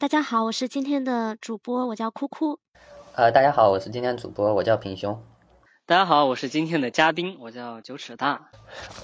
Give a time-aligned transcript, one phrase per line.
[0.00, 2.58] 大家好，我是今天的主播，我叫酷酷。
[3.14, 5.22] 呃，大家好，我是今天主播，我叫平胸。
[5.84, 8.50] 大家好，我是今天的嘉宾，我叫九尺大。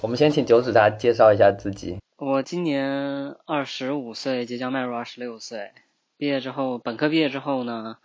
[0.01, 1.99] 我们先请九尺大介绍一下自己。
[2.15, 5.71] 我今年二十五岁，即将迈入二十六岁。
[6.17, 7.97] 毕业之后，本科毕业之后呢，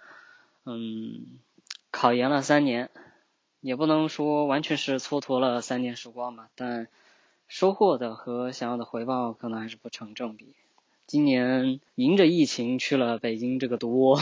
[0.67, 1.39] 嗯，
[1.91, 2.91] 考研了三年，
[3.63, 6.89] 也不能说完全是蹉跎了三年时光吧，但
[7.49, 10.55] 收获的和想要的回报可能还是不成正比。
[11.07, 14.21] 今年迎着疫情去了北京这个毒窝，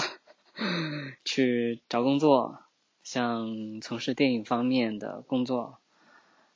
[1.24, 2.58] 去找工作，
[3.02, 5.78] 想从事电影方面的工作，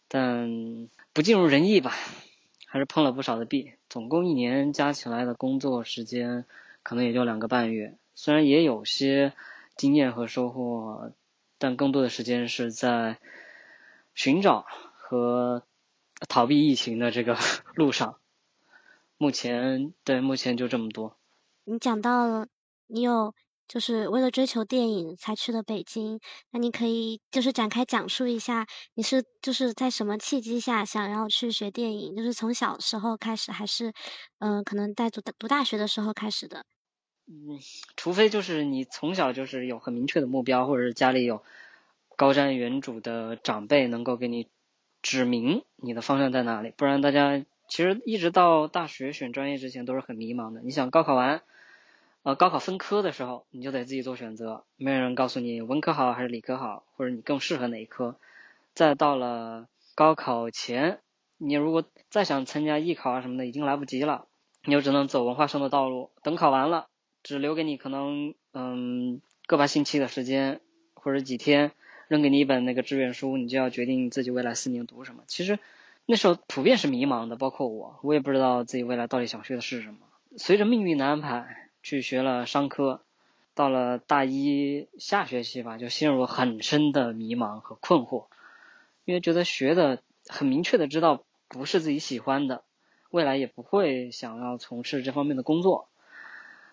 [0.08, 1.92] 但不尽如人意吧，
[2.66, 3.72] 还是碰了不少的壁。
[3.88, 6.46] 总共一年加起来的工作时间
[6.82, 9.34] 可能也就两个半月，虽然也有些
[9.76, 11.12] 经验和收获，
[11.58, 13.18] 但更多的时间是在
[14.14, 15.62] 寻找和
[16.28, 17.36] 逃避疫情的这个
[17.76, 18.18] 路上。
[19.16, 21.16] 目前对，目前就这么多。
[21.64, 22.48] 你讲到了，
[22.86, 23.34] 你有
[23.66, 32.14] 就是为了追求电影才去的北京，那你可以就是展开讲述一下，你是就是在什么契机下想要去学电影？
[32.16, 33.94] 就是从小时候开始，还是
[34.38, 36.66] 嗯，可能在读读大学的时候开始的？
[37.26, 37.58] 嗯，
[37.96, 41.42] 除非就是你从小就是有很明确的目标，或者是家里有
[42.16, 44.48] 高瞻远瞩的长辈能够给你
[45.00, 47.44] 指明你的方向在哪里，不然大家。
[47.66, 50.60] 其实一直到大学选专业之前都是很迷茫的。
[50.60, 51.42] 你想高考完，
[52.22, 58.16] 呃，高考分科的时候，你就得自己做选择，没有人告诉你文科好还是理科好，或者你更适合哪一科。
[58.74, 61.00] 再到了高考前，
[61.38, 64.26] 你如果再想参加艺考啊什么的，已经来不及了，
[64.64, 66.10] 你就只能走文化生的道路。
[66.22, 66.86] 等考完了，
[67.22, 70.60] 只留给你可能嗯个把星期的时间，
[70.94, 71.72] 或者几天，
[72.08, 75.24] 扔给你一本那个志愿书，你就要决定自己未来四年读什么。
[75.26, 75.58] 其实。
[76.06, 80.00] 那时候普遍是迷茫的，包括我，我也不知道自己未来到底想学的是什么。
[80.36, 83.02] 随着命运的安排，去学了商科，
[83.54, 88.26] 到了大一下学期吧，就陷入很深的迷茫和困惑，
[89.06, 92.64] 因为觉得学的很明确的知道不是自己喜欢的，
[93.10, 95.88] 未来也不会想要从事这方面的工作，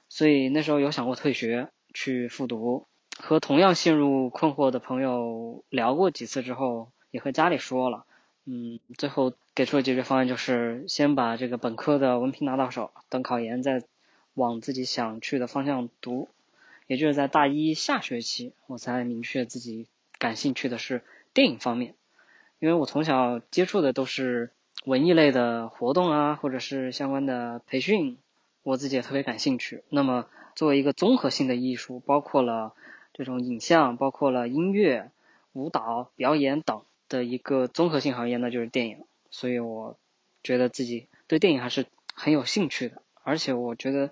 [0.10, 2.86] 所以那时候有想过退学去复读。
[3.18, 8.06] 和同样陷入困惑的朋友聊过几次之后，也和家里说了。
[8.54, 13.82] 嗯，最后给出的解决方案就是先把这个本科的文凭拿到手，等考研再
[14.34, 16.28] 往自己想去的方向读。
[16.86, 19.88] 也就是在大一下学期，我才明确自己
[20.20, 21.02] 感兴趣的是
[21.34, 21.96] 电影方面，
[22.60, 24.52] 因为我从小接触的都是
[24.84, 28.18] 文艺类的活动啊，或者是相关的培训，
[28.64, 29.86] 我自己也特别感兴趣。
[29.88, 30.26] 那么
[30.58, 32.74] 作为一个综合性的艺术，包括了
[33.14, 35.10] 这种影像，包括了音乐、
[35.54, 36.82] 舞蹈、表演等。
[37.12, 39.98] 的一个综合性行业，那就是电影，所以我
[40.42, 44.12] 觉得自己对电影还是很有兴趣的，而且我觉得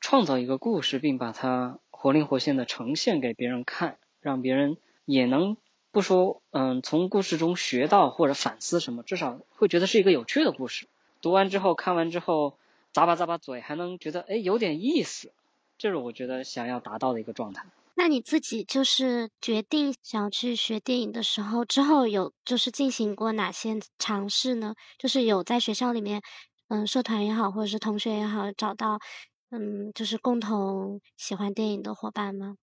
[0.00, 5.56] 创造一个故事，并把它活灵活现的呈现给别人看，让别人也能
[5.92, 10.88] 不说嗯从故事中学到或者反思什么，至少会觉得是一个有趣的故事。
[11.22, 12.58] 读完之后，看完之后，
[12.92, 15.30] 咂巴咂巴嘴，还能觉得哎有点意思，
[15.78, 17.66] 这是我觉得想要达到的一个状态。
[17.96, 24.74] 那你自己就是决定想要去学电影的时候，之后有就是进行过哪些尝试呢？
[24.98, 26.22] 就是有在学校里面，
[26.68, 28.98] 嗯，社团也好，或者是同学也好，找到
[29.50, 32.56] 嗯，就是共同喜欢电影的伙伴吗？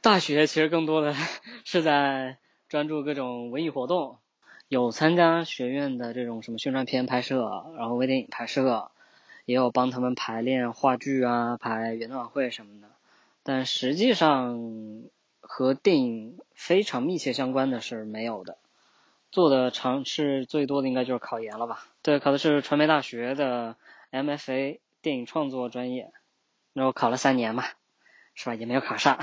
[0.00, 1.14] 大学其实更多的
[1.64, 4.18] 是在专注各种文艺活动，
[4.68, 8.90] 有参加学院的这种什么宣传片拍摄，然后微电影拍摄，
[9.44, 12.88] 也有帮他们排练话剧啊，排元旦晚会什么的。
[13.52, 14.60] 但实际上
[15.40, 18.58] 和电影非常密切相关的是没有的，
[19.32, 21.84] 做的尝试最多的应该就是考研了吧？
[22.00, 23.74] 对，考的是传媒大学的
[24.12, 26.12] MFA 电影创作专业，
[26.74, 27.64] 然后考了三年嘛，
[28.36, 28.54] 是吧？
[28.54, 29.18] 也没有考上。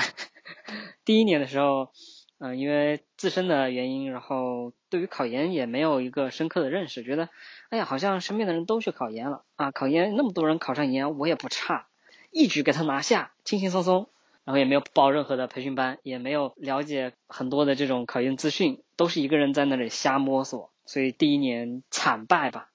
[1.05, 1.93] 第一年的时候，
[2.39, 7.29] 嗯，因为自身的原因，然后对于考研也没有一个深刻的认识，觉得，
[7.69, 11.87] 哎呀，好像身边的人都去考研了啊，考研那么多人考上研，我也不差。
[12.29, 14.09] 一举给他拿下，轻轻松松，
[14.47, 22.69] 然后也没有报任何的培训班，也没有了解很多的这种考研资讯，都是一个人在那里瞎摸索，所以第一年惨败吧。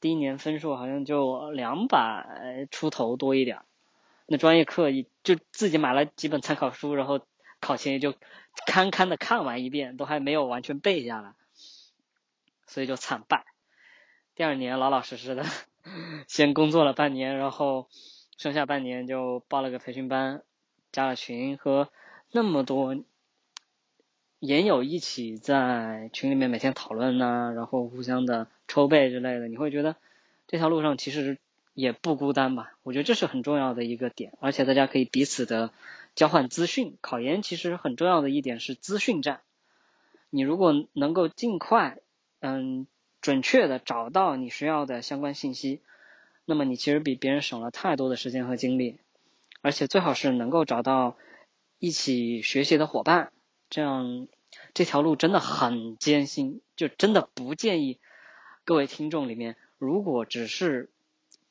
[0.00, 3.60] 第一年分数好像就两百出头多一点，
[4.26, 4.88] 那专业课
[5.22, 7.20] 就自己买了几本参考书，然后
[7.60, 8.12] 考前也就
[8.66, 11.34] 堪堪的看完一遍，都还没有完全背下来，
[12.66, 13.44] 所以就惨败。
[14.34, 15.44] 第二年老老实实的
[16.26, 17.88] 先工作了半年，然后。
[18.36, 20.42] 剩下半年就报了个培训班，
[20.94, 21.88] 加了群，和
[22.30, 22.96] 那么多
[24.38, 29.96] 研友一起在群里面每天讨论呐，然后互相的抽背之类的，你会觉得
[30.46, 31.38] 这条路上其实
[31.74, 32.74] 也不孤单吧。
[32.84, 35.72] 我觉得这是很重要的一个点，而且大家可以彼此的
[36.14, 36.96] 交换资讯。
[37.00, 39.40] 考研其实很重要的一点是资讯站，
[40.30, 41.98] 你如果能够尽快，
[42.38, 42.86] 嗯，
[43.20, 45.80] 准确的找到你需要的相关信息，
[46.44, 48.98] 那么你其实比别人省了太多的时间和精力，
[49.64, 51.16] 而且最好是能够找到
[51.78, 53.32] 一起学习的伙伴，
[53.70, 54.28] 这样。
[54.72, 57.98] 这条路真的很艰辛，就真的不建议
[58.64, 60.90] 各位听众里面，如果只是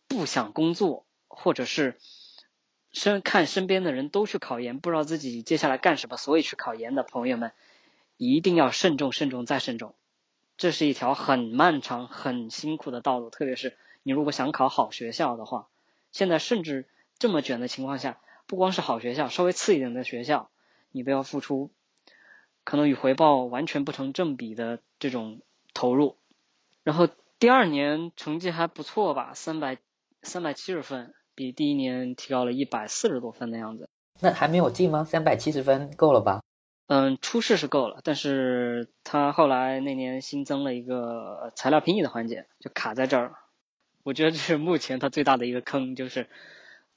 [0.07, 1.97] 不想工作，或者是
[2.91, 7.51] 身看身边的人都去考研，不知道自己接下来干什么，所以去考研的朋友们，
[8.15, 9.95] 一定要慎重、慎重再慎重。
[10.55, 15.67] 这是一条很漫长、很辛苦的道路，特别是你如果想考好学校的话，
[16.11, 16.87] 现在甚至
[17.19, 20.49] 这么卷的情况下，不光是好学校，稍微次一点的学校，
[20.91, 21.71] 你都要付出。
[22.65, 25.41] 可能与回报完全不成正比的这种
[25.73, 26.15] 投入，
[26.83, 29.79] 然后第二年成绩还不错吧，三百
[30.21, 33.89] 三百七十分，比第一年提高了一百四十多分的样子。
[34.21, 35.03] 那还没有进吗？
[35.03, 36.41] 三百七十分够了吧？
[36.87, 43.39] 嗯，初试是够了，但是他后来那年新增了一个材料评议的环节，就卡在这儿了。
[44.03, 46.29] 我觉得这是目前他最大的一个坑，就是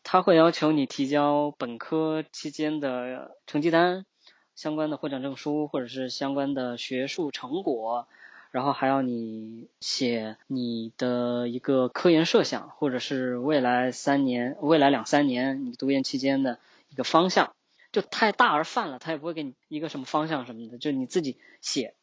[0.09, 4.07] 他会要求你提交本科期间的成绩单。
[4.55, 8.07] 相关的获奖证书，或者是相关的学术成果，
[8.53, 17.53] 然后还要你写你的一个科研设想，或者是未来三年、未来两三年你读研期间的一个方向，
[17.91, 21.95] 就太大而泛了，他也不会给你一个什么方向什么的，就你自己写，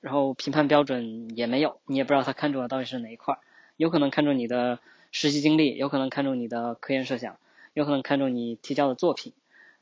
[0.00, 3.40] 然后评判标准也没有，你也不知道他看中的到底是哪一块儿，
[3.76, 4.78] 有可能看中你的
[5.10, 7.38] 实习经历，有可能看中你的科研设想，
[7.74, 9.32] 有可能看中你提交的作品。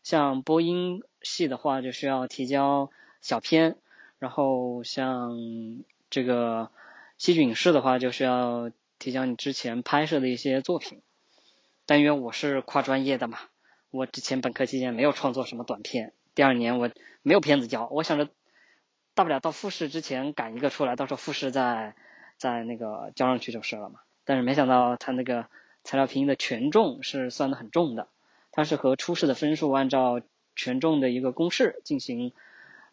[0.02, 2.90] 像播音系的话，就需要提交
[3.20, 3.76] 小片，
[4.18, 5.36] 然后像
[6.10, 6.70] 这个
[7.18, 11.02] 戏剧影视的话，就需要提交你之前拍摄的一些作品。
[11.86, 13.38] 但因为我是跨专业的嘛，
[13.90, 16.90] 我之前本科期间没有创作什么短片，第二年我
[17.22, 18.28] 没有片子交，我想着
[19.14, 21.96] 大不了到复试之前赶一个出来，到时候复试再
[22.36, 24.00] 再那个交上去就是了嘛。
[24.24, 25.48] 但是没想到他那个
[25.86, 28.08] 材料拼音的权重是算的很重的。
[28.50, 30.20] 它是和初试的分数按照
[30.54, 32.32] 权重的一个公式进行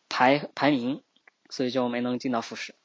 [0.08, 1.02] 排排名，
[1.50, 2.76] 所以就没能进到复试。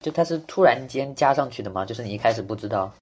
[0.00, 1.84] 就它是突然间加上去的吗？
[1.84, 2.94] 就是你一开始不知道？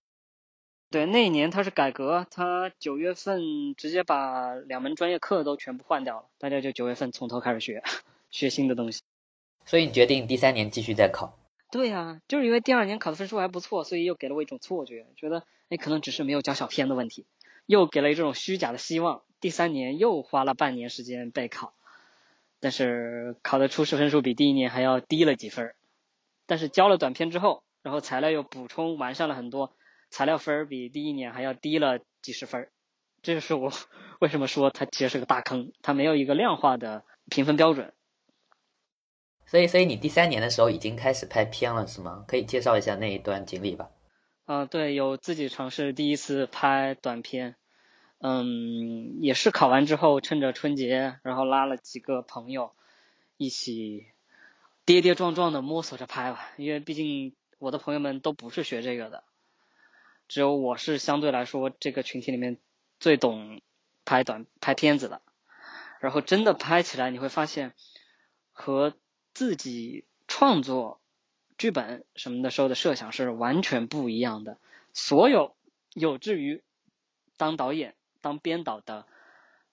[0.91, 7.83] 对，那一年它是改革，它九月份直接把两门专业课都全部换掉了，大家就九月份从头开始学，
[8.33, 9.03] 学新的东西。
[9.65, 11.39] 所以你决定第三年继续再考？
[11.71, 17.27] 对呀，就是因为第二年考的分数还不错，所以又给了我一种错觉，觉得那，可能只是没有交小片的问题。
[17.65, 21.73] 又给了这种虚假的希望，第三年又花了半年时间备考，
[22.59, 25.73] 但是考的初试分数比第一年还要低了几分，
[26.47, 29.77] 但是交了短片之后，然后材料又补充完善了很多，
[30.11, 32.69] 材料分比第一年还要低了几十分，
[33.23, 33.73] 这就是我
[34.19, 37.95] 为什么说它其实是个大坑，它没有一个量化的评分标准。
[39.47, 42.25] 所以，所以你第三年的时候已经开始拍片了是吗？
[42.27, 43.91] 可以介绍一下那一段经历吧。
[44.51, 47.55] 啊，对，有自己尝试第一次拍短片。
[48.19, 52.73] 嗯，也是考完之后，趁着春节，然后拉了几个朋友
[53.37, 54.09] 一起
[54.85, 56.51] 跌跌撞撞的摸索着拍吧。
[56.57, 59.23] 因为毕竟我的朋友们都不是学这个的，
[60.27, 62.59] 只有我是相对来说这个群体里面
[62.99, 63.61] 最懂
[64.05, 65.23] 拍短拍片子的。
[66.01, 67.73] 然后真的拍起来，你会发现
[68.51, 68.95] 和
[69.33, 71.00] 自己创作
[71.61, 74.57] 剧本什么的时候的设想是完全不一样的。
[74.95, 75.55] 所有
[75.93, 76.63] 有志于
[77.37, 77.95] 当导演。
[78.23, 79.07] 当编导的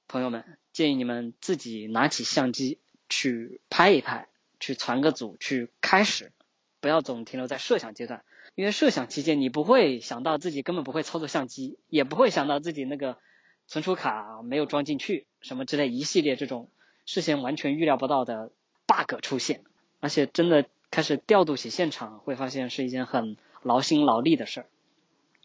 [0.07, 2.79] 朋友们，建议你们自己拿起相机
[3.09, 6.31] 去拍一拍，去传个组，去开始，
[6.79, 8.23] 不要总停留在设想阶段。
[8.55, 13.17] 因为设想期间，你不会想到自己根本不会操作相机，也不会想到自己那个
[13.67, 16.69] 存储卡没有装进去，什么之类一系列这种
[17.05, 18.53] 事先完全预料不到的
[18.85, 19.65] bug 出现。
[19.99, 24.65] 而且真的开始调度起现场，会发现是一件很劳心劳力的事儿。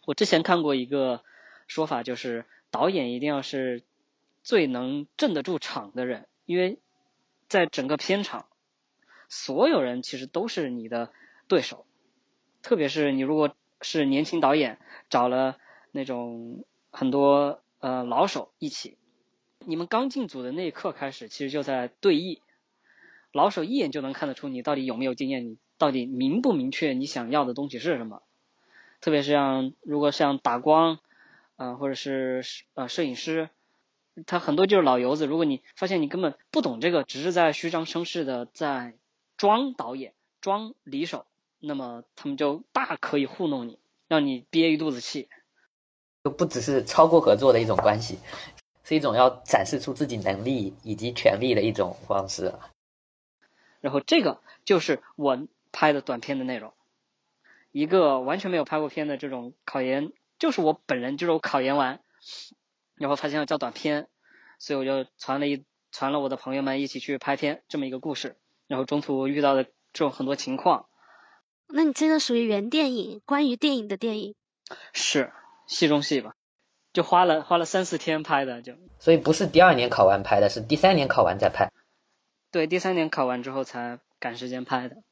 [0.07, 1.23] 我之前看过一个
[1.67, 2.45] 说法，就是。
[2.73, 3.83] 导演一定要是
[4.43, 6.79] 最能镇得住场的人，因为
[7.47, 8.47] 在整个片场，
[9.29, 11.13] 所有人其实都是你的
[11.49, 11.85] 对手。
[12.63, 14.79] 特别是你如果是年轻导演，
[15.11, 15.59] 找了
[15.91, 18.97] 那种很多呃老手一起，
[19.59, 22.41] 你们刚进组的那一刻开始，其实就在对弈。
[23.33, 28.23] 老手一眼就能看得出你到底有没有经验，你到底明不明确你想要的东西是什么。
[29.01, 30.99] 特别是像如果像打光。
[31.57, 32.43] 啊，或者是
[32.75, 33.49] 呃摄影师，
[34.27, 35.27] 他很多就是老油子。
[35.27, 38.97] 如果你发现你根本不懂这个，只是在虚张声势的在
[39.37, 41.27] 装导演、装离手，
[41.61, 45.29] 那么他们就大可以糊弄你，让你憋一肚子气。
[46.25, 48.19] 就不只是超过合作的一种关系，
[48.83, 52.53] 是一种要展示出自己能力以及权利的一种方式。
[53.83, 56.73] 然后这个就是我拍的短片的内容，
[57.73, 62.01] 一个完全没有拍过片的这种考研，就是我本人就是我考研完，
[62.95, 64.09] 然后发现要叫短片，
[64.59, 68.37] 所以我就传了一传了我的朋友们一起去拍片这么一个故事，
[68.69, 70.87] 然后中途遇到的这种很多情况。
[71.67, 74.35] 那你真的属于原电影，关于电影的电影。
[74.93, 75.33] 是
[75.67, 76.35] 戏中戏吧，
[76.93, 81.73] 就花了花了三四天拍的，就所以不是第二年考完拍的，是第三年考完再拍。
[82.53, 85.03] 对，第三年考完之后才赶时间拍的。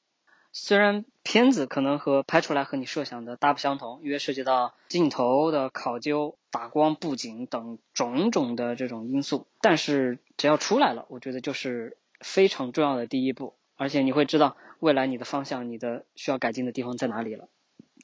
[0.53, 17.49] 虽然片子可能和拍出来和你设想的大不相同，因为涉及到镜头的考究、打光、布景等种种的这种因素，但是只要出来了，我觉得就是非常重要的第一步，而且你会知道未来你的方向、你的需要改进的地方在哪里了，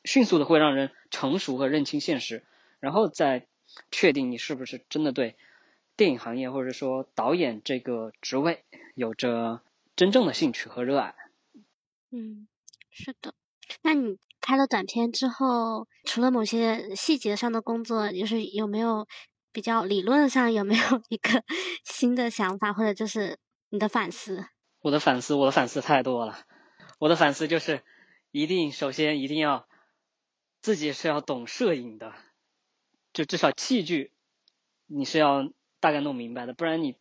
[0.02, 2.42] 迅速的会让人成熟和认清现实，
[2.80, 3.46] 然后再
[3.90, 5.36] 确定你是不是真的对。
[5.96, 8.64] 电影行业或者说导演这个职位
[8.96, 9.60] 有着
[9.94, 11.14] 真正的兴趣和热爱。
[12.10, 12.48] 嗯，
[12.90, 13.34] 是的。
[13.82, 19.06] 那你拍了短片之后，除了某些细节上的工作，就是有没有
[19.52, 21.44] 比较理论上有没有一个
[21.84, 23.38] 新的想法，或者就是
[23.68, 24.46] 你的反思？
[24.80, 26.46] 我的反思，我的反思太多了。
[26.98, 27.82] 我的反思就是，
[28.30, 29.68] 一定首先一定要
[30.62, 32.14] 自己是要懂摄影的，
[33.12, 34.10] 就至少器具
[34.86, 35.52] 你是要。
[35.78, 36.96] 大概弄明白的，不然你，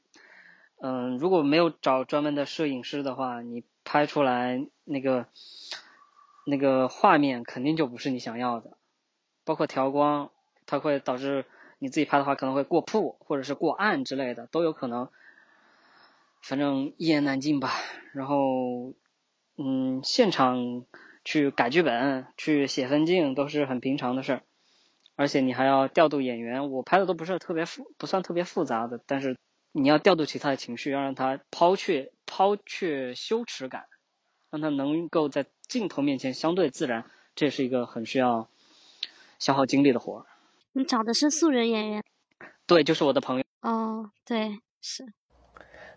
[0.81, 5.27] 嗯，如果没有找专门的摄影师的话，你拍出来那个
[6.45, 8.77] 那个画面肯定就不是你想要的。
[9.43, 10.31] 包括调光，
[10.65, 11.45] 它会导致
[11.79, 15.09] 你自己拍的话可能会过曝或者是过暗之类的都有可能。
[16.41, 17.71] 反正一言难尽吧。
[18.13, 18.93] 然后，
[19.57, 20.85] 嗯，现场
[21.23, 24.41] 去改剧本、去写分镜都是很平常的事儿。
[25.15, 29.37] 而且你还要调度演员，我拍的都不是特别复，不算特别复杂的，但是
[29.77, 33.87] 你要调度起他的情绪，要让他抛却抛却羞耻感，
[34.49, 37.03] 让他能够在镜头面前相对自然，
[37.35, 38.47] 这是一个很需要
[39.37, 40.25] 消耗精力的活儿。
[40.71, 42.01] 你找的是素人演员？
[42.65, 43.43] 对，就是我的朋友。
[43.63, 45.05] 哦，对，是。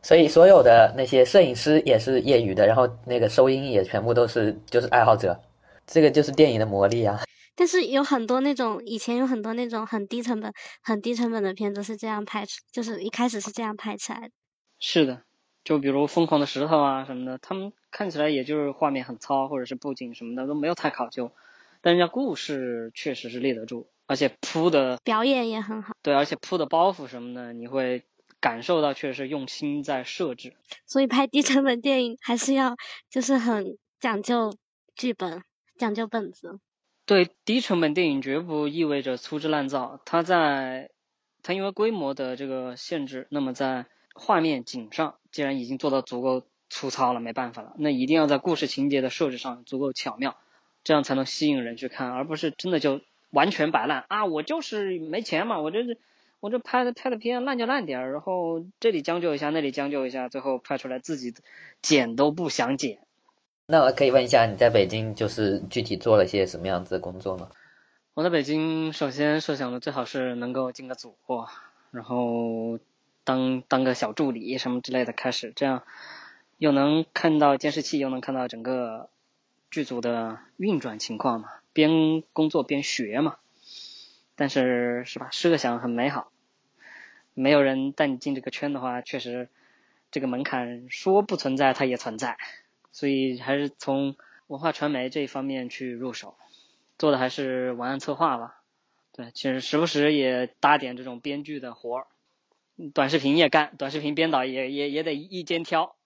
[0.02, 5.40] 所以所有的那些摄影师也是业余的，然后那个收音也全部都是就是爱好者，
[5.86, 7.20] 这个就是电影的魔力啊。
[7.58, 14.30] 但是有很多那种以前有很多那种很低成本、很低成本的片子是这样拍出，就是一开始是这样拍起来的。
[14.78, 15.24] 是的，
[15.64, 21.32] 就比如《疯狂的石头》啊什么的，他们看起来也就是画面很糙，或者是布景什么的都没有太考究，
[21.80, 25.96] 但人家故事确实是立得住，而且铺的表演也很好。
[26.00, 28.04] 对，而且铺的包袱什么的，你会
[28.38, 30.54] 感受到确实用心在设置。
[30.86, 32.76] 所以拍低成本电影还是要
[33.10, 34.54] 就是很讲究
[34.94, 35.42] 剧本，
[35.76, 36.60] 讲究本子。
[37.08, 40.90] 对低成本电影绝不意味着粗制滥造，它在
[41.42, 50.36] 它因为规模的这个限制，那么在画面景上既然已经做到足够粗糙了，没办法了，那一定要在故事情节的设置上足够巧妙，
[50.84, 53.00] 这样才能吸引人去看，而不是真的就
[53.30, 54.26] 完全摆烂啊！
[54.26, 55.96] 我就是没钱嘛，我这是
[56.40, 61.32] 我这拍的拍的片烂就烂点儿，然后这里将就一下，那里将就一下，最后拍出来自己
[61.80, 62.98] 剪都不想剪。
[63.70, 67.50] 那我可以问一下，你在北京就是具体做了些什么样子的工作吗？
[68.14, 71.18] 我在北京首先设想的最好是能够进个组，
[71.90, 72.78] 然后
[73.24, 75.82] 当当个小助理什么之类的开始，这样
[76.56, 79.10] 又能看到监视器，又能看到整个
[79.70, 83.36] 剧组的运转情况嘛，边工作边学嘛。
[84.34, 86.32] 但是是吧，设想很美好，
[87.34, 89.50] 没有人带你进这个圈的话，确实
[90.10, 92.38] 这个门槛说不存在，它也存在。
[92.92, 94.16] 所以还是从
[94.46, 96.36] 文化传媒这一方面去入手，
[96.98, 98.62] 做的还是文案策划吧。
[99.12, 102.06] 对，其实时不时也搭点这种编剧的活儿，
[102.94, 105.96] 短视频也干，短视频编导也也也得一肩挑。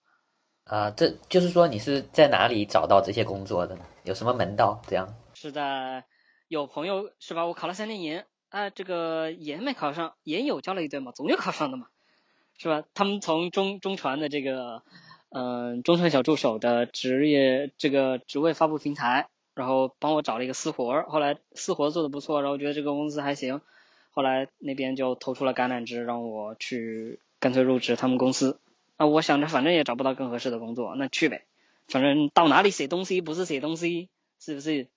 [0.65, 3.85] 啊，这就是说你是在哪里找到这些工作的呢？
[4.03, 4.81] 有什么门道？
[4.87, 6.05] 这样是在
[6.47, 7.45] 有朋友是吧？
[7.45, 11.87] 我考了三年研，啊，这个研没考上，研有交了一堆嘛，总有考上的嘛，
[12.57, 12.83] 是吧？
[12.93, 14.83] 他们从中中传的这个。
[15.35, 23.61] 嗯，中传小助手的职业这个职位发布平台，然后帮我找了一个私活儿，后来私活做的不错，然后觉得这个公司还行，
[24.11, 28.59] 后来那边就投出了橄榄枝，让我去干脆入职他们公司。
[28.97, 31.45] 啊，我想着反正也找不到更合适的工作，那去呗，
[31.87, 34.09] 反正到哪里写东西不是写东西，
[34.39, 34.87] 是不是？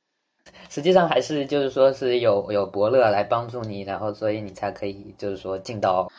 [0.68, 6.12] 实际上还是就是说是有有伯乐来帮助你，然后所以你才可以就是说进到。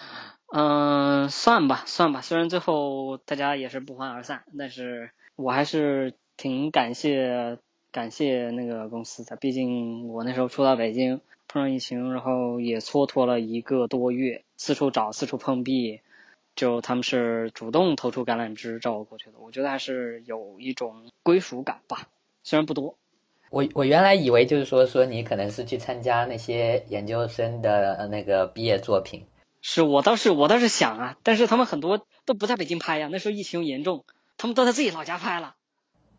[0.50, 2.22] 嗯，算吧，算吧。
[2.22, 7.58] 虽然最后大家也是不欢而散，但是我还是挺感谢
[7.92, 9.36] 感谢那个公司的。
[9.36, 16.00] 毕竟我那时候初到北京，碰上疫情，然后也蹉跎了一个多月，四处找，四处碰壁，
[16.56, 22.08] 就他们是主动投出橄榄枝找我过去的，我觉得还是有一种归属感吧，
[22.44, 22.96] 虽然不多。
[23.50, 29.26] 我我原来以为就是说说你可能是去参加那些研究生的那个毕业作品，
[29.70, 34.06] 是我倒是我倒是想啊，但是他们很多都不在北京拍呀，那时候疫情严重，
[34.38, 35.56] 他们都在自己老家拍了。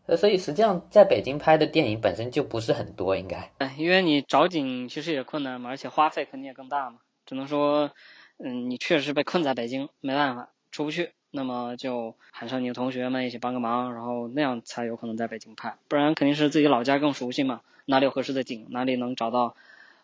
[0.04, 3.50] 呃，所以实际上在北京拍的电影本身就不是很多，应该。
[3.56, 6.98] 哎，因为你找景其实也困难嘛，而且花费肯定也更大嘛。
[7.24, 7.90] 只能说，
[8.36, 19.56] 嗯，你确实被困在北京，没办法出不去，那么就喊上你的同学们一起帮个忙，然后那样才有可能在北京拍，不然肯定是自己老家更熟悉嘛，哪里有合适的景，哪里能找到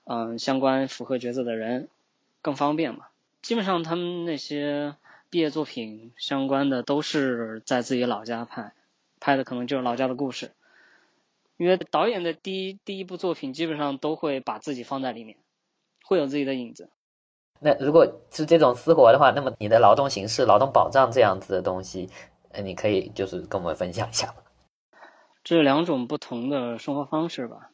[0.05, 1.91] 嗯相关符合角色的人，
[2.41, 3.05] 更方便嘛。
[3.45, 4.97] 基本上他们那些
[5.29, 8.73] 毕业作品相关的都是在自己老家拍。
[9.21, 10.53] 拍的可能就是老家的故事，
[11.57, 15.37] 因为导演的第一第一部作品基本上都会把自己放在里面，
[16.05, 16.91] 会有自己的影子。
[17.61, 22.11] 那如果是这种私活的话，那么你的劳动形式、劳动保障这样子的东西，
[22.51, 24.35] 呃，你可以就是跟我们分享一下吗？
[25.43, 27.71] 这两种不同的生活方式吧。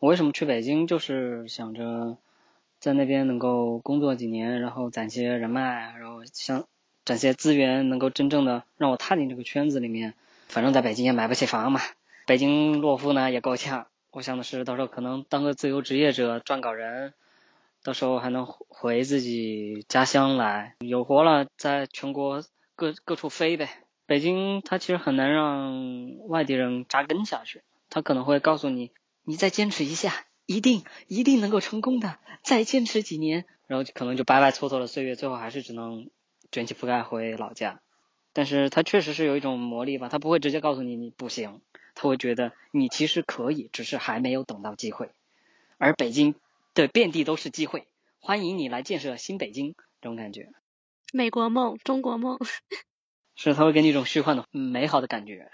[0.00, 2.16] 我为什么去北京，就是想着
[2.82, 6.66] 在那边能够工作几年，然后攒些人脉，然后想
[7.04, 10.14] 攒些资源，能够真正的让我踏进这个圈子里面。
[10.48, 11.80] 反正在北京也买不起房嘛，
[12.26, 13.86] 北京落户呢也够呛。
[14.10, 17.14] 我想的是，到时候可能当个自由职业者，撰稿人，
[17.84, 22.42] 到时候还能回自己家乡来，有活了在全国
[22.74, 23.68] 各各处飞呗。
[24.06, 28.90] 北京它其实很难让外地人扎根下去，他可能会告诉你，
[29.22, 30.12] 你再坚持一下，
[30.46, 36.10] 一定一定能够成功的，再坚持几年，然后可能就白白蹉跎了岁月，最后还是只能
[36.50, 37.80] 卷起铺盖回老家。
[38.34, 41.60] 但是他确实是有一种魔力吧，他不会直接告诉你你不行，
[41.94, 45.10] 他会觉得你其实可以，只是还没有等到机会。
[45.78, 46.34] 而北京
[46.74, 47.86] 的遍地都是机会，
[48.20, 50.48] 欢迎你来建设新北京，这种感觉。
[51.12, 52.38] 美国梦，中国梦，
[53.36, 55.50] 是他会给你一种虚幻的美好的感觉。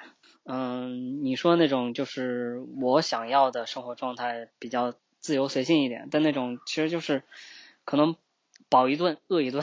[0.51, 7.23] 嗯，你说那种就是我想要的生活状态，比较自由随性一点，但那种其实就是
[7.85, 8.17] 可能
[8.71, 9.63] 饱一顿饿一顿，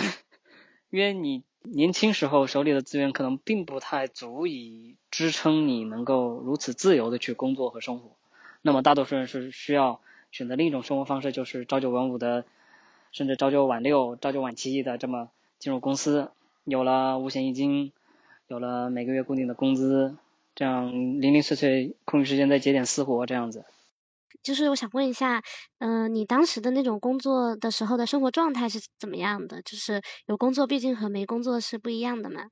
[0.90, 1.44] 因为你。
[1.68, 8.12] 年轻时候手里的资源可能并不太足以支撑你能够如此自由的去工作和生活，
[8.62, 10.00] 那么大多数人是需要
[10.32, 12.46] 选择另一种生活方式，就是朝九晚五的，
[13.12, 16.30] 甚至朝九晚六、朝九晚七的这么进入公司，
[16.66, 17.92] 有了五险一金，
[18.48, 20.16] 有了每个月固定的工资，
[20.56, 23.66] 这样零零碎碎空余时间再接点私活这样子。
[24.42, 25.42] 就是我想问一下，
[25.80, 29.62] 嗯，你当时的那种工作的时候的生活状态是怎么样的？
[29.64, 32.44] 就是有工作，毕竟和没工作是不一样的嘛。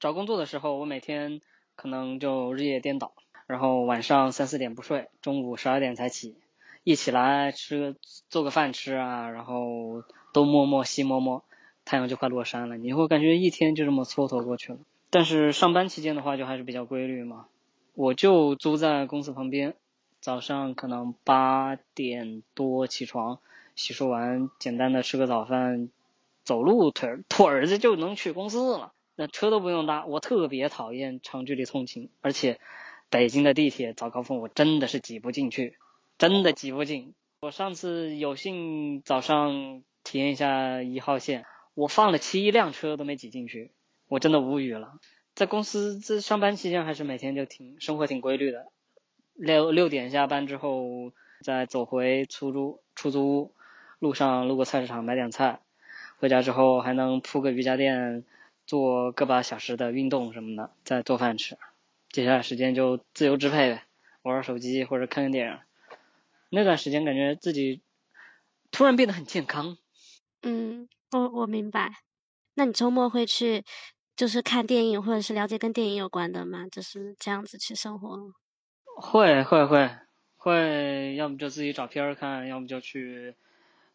[0.00, 1.40] 找工作的时候，我每天
[1.76, 3.14] 可能就日夜颠倒，
[3.46, 6.36] 然后晚上三四点不睡，中午十二点才起，
[6.82, 7.94] 一起来吃
[8.28, 11.44] 做个饭吃啊，然后东摸摸西摸摸，
[11.84, 14.80] 太阳就快落山了，你会感觉一天就这么蹉跎过去了。
[15.16, 17.46] 但是上班期间的话，就还是比较规律嘛，
[17.94, 19.74] 我就租在公司旁边。
[20.20, 23.38] 早上可能八点多起床，
[23.76, 25.88] 洗漱完，简单的吃个早饭，
[26.44, 30.04] 走路腿腿儿子就能去公司了，那车都不用搭。
[30.04, 32.60] 我特别讨厌长距离通勤，而且
[33.08, 35.78] 北京的地铁早高峰我真的是挤不进去，
[36.18, 37.14] 真的挤不进。
[37.40, 43.70] 我上次有幸早上体验一下一号线，我放了七辆车都没挤进去，
[44.08, 44.98] 我真的无语了。
[45.34, 48.68] 在公司这上班期间还是每天就挺生活挺规律的。
[49.34, 53.54] 六六点下班之后，再走回出租出租屋，
[53.98, 55.60] 路上路过菜市场买点菜，
[56.18, 58.24] 回家之后还能铺个瑜伽垫，
[58.66, 61.58] 做个把小时的运动什么的，再做饭吃。
[62.10, 63.84] 接下来时间就自由支配呗，
[64.22, 65.58] 玩玩手机或者看看电影。
[66.48, 67.82] 那段时间感觉自己
[68.70, 69.76] 突然变得很健康。
[70.42, 71.92] 嗯，我我明白。
[72.54, 73.64] 那你周末会去
[74.16, 76.66] 就是看电影或者是了解跟电影有关的吗？
[76.72, 78.32] 就是这样子去生活。
[78.96, 79.90] 会会会
[80.38, 83.34] 会，要么就自己找片儿看，要么就去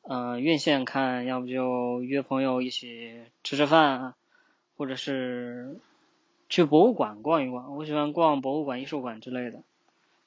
[0.04, 4.14] 嗯院线看，要不就约朋友一起吃吃饭，
[4.78, 5.80] 或者是
[6.50, 7.76] 去博物馆逛一逛。
[7.76, 9.64] 我喜欢逛博物馆、艺术馆之类的，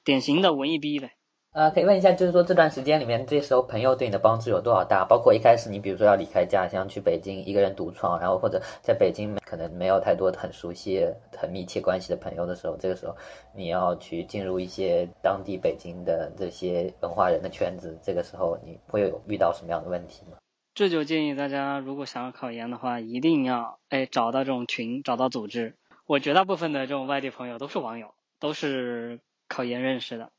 [0.03, 1.13] 典型的文艺逼呗。
[1.55, 5.05] 呃，可以问一下，就是说这段时间里面，这时候朋友对你的帮助有多少大？
[5.05, 13.15] 包括一开始你比如说要离开家乡去北京一个人独闯，然后或者在北京可能没有太多很熟悉、很密切关系的朋友的时候，这个时候
[13.55, 20.35] 你要去进入一些当地北京的这些文化人的圈子，这个时候你会有遇到什么样的问题吗？
[20.73, 25.77] 这就建议大家，如果想要考研的话，一定要哎找到这种群，找到组织。
[26.05, 30.31] 我绝大部分的这种外地朋友都是网友，都是考研认识的。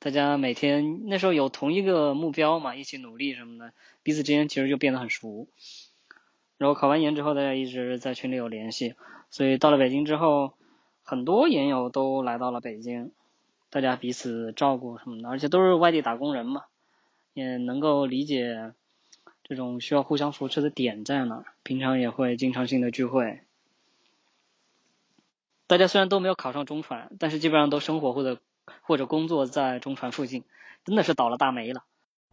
[0.00, 5.46] 大家每天那时候有同一个目标嘛，一起努力什么的，彼此之间其实就变得很熟。
[6.56, 8.94] 然后考完研之后，大家一直在群里有联系，
[9.30, 10.54] 所以到了北京之后，
[11.02, 13.12] 很多研友都来到了北京，
[13.68, 16.64] 大家彼此照顾什么的，而且都是外地打工人嘛，
[17.34, 18.72] 也能够理解
[19.44, 23.40] 这种需要互相扶持的点在哪，平常也会经常性的聚会。
[25.66, 28.40] 大家虽然都没有考上中传，但是基本上都生活或者
[28.90, 30.42] 或者工作在中传附近，
[30.84, 31.84] 真的是倒了大霉了。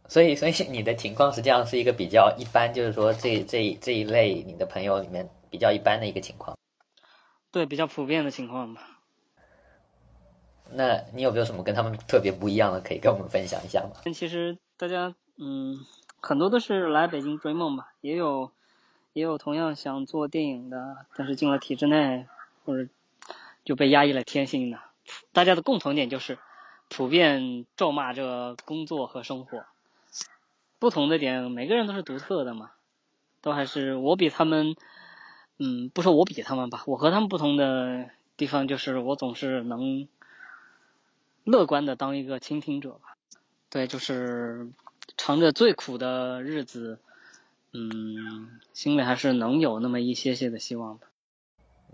[0.08, 6.58] 所以，所以你的情况实际上是一个比较一般，就是说这这这一类你的朋友里面比较一般的一个情况。
[7.52, 8.98] 对，比较普遍的情况吧。
[10.72, 13.92] 那你有没有什么跟他们特别不一样的可以跟我们分享一下吗？
[14.12, 15.76] 其实大家嗯，
[16.20, 18.50] 很多都是来北京追梦吧，也有
[19.12, 22.26] 也有同样想做电影的，但是进了体制内
[22.64, 22.90] 或者
[23.64, 24.80] 就被压抑了天性的。
[25.32, 26.38] 大家的共同点就是
[26.88, 29.64] 普遍咒骂这工作和生活。
[30.78, 32.70] 不同的点，每个人都是独特的嘛，
[33.40, 34.76] 都还是我比他们，
[35.58, 40.06] 嗯，不说我比他们吧，我和他们不同的地方就是我总是能
[41.42, 43.16] 乐观的当一个倾听者吧，
[43.70, 44.70] 对，就是
[45.16, 47.00] 尝着最苦的日子，
[47.72, 51.06] 嗯，心里还是能有那么一些些的希望的。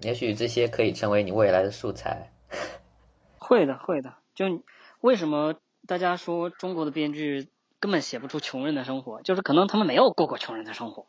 [0.02, 2.32] 也许这些可以成为你未来的素材。
[3.38, 4.14] 会的，会的。
[4.34, 4.62] 就
[5.04, 7.50] 为什么大家说中国的编剧？
[7.78, 11.06] 根本写不出穷人的生活，就是可能他们没有过过穷人的生活，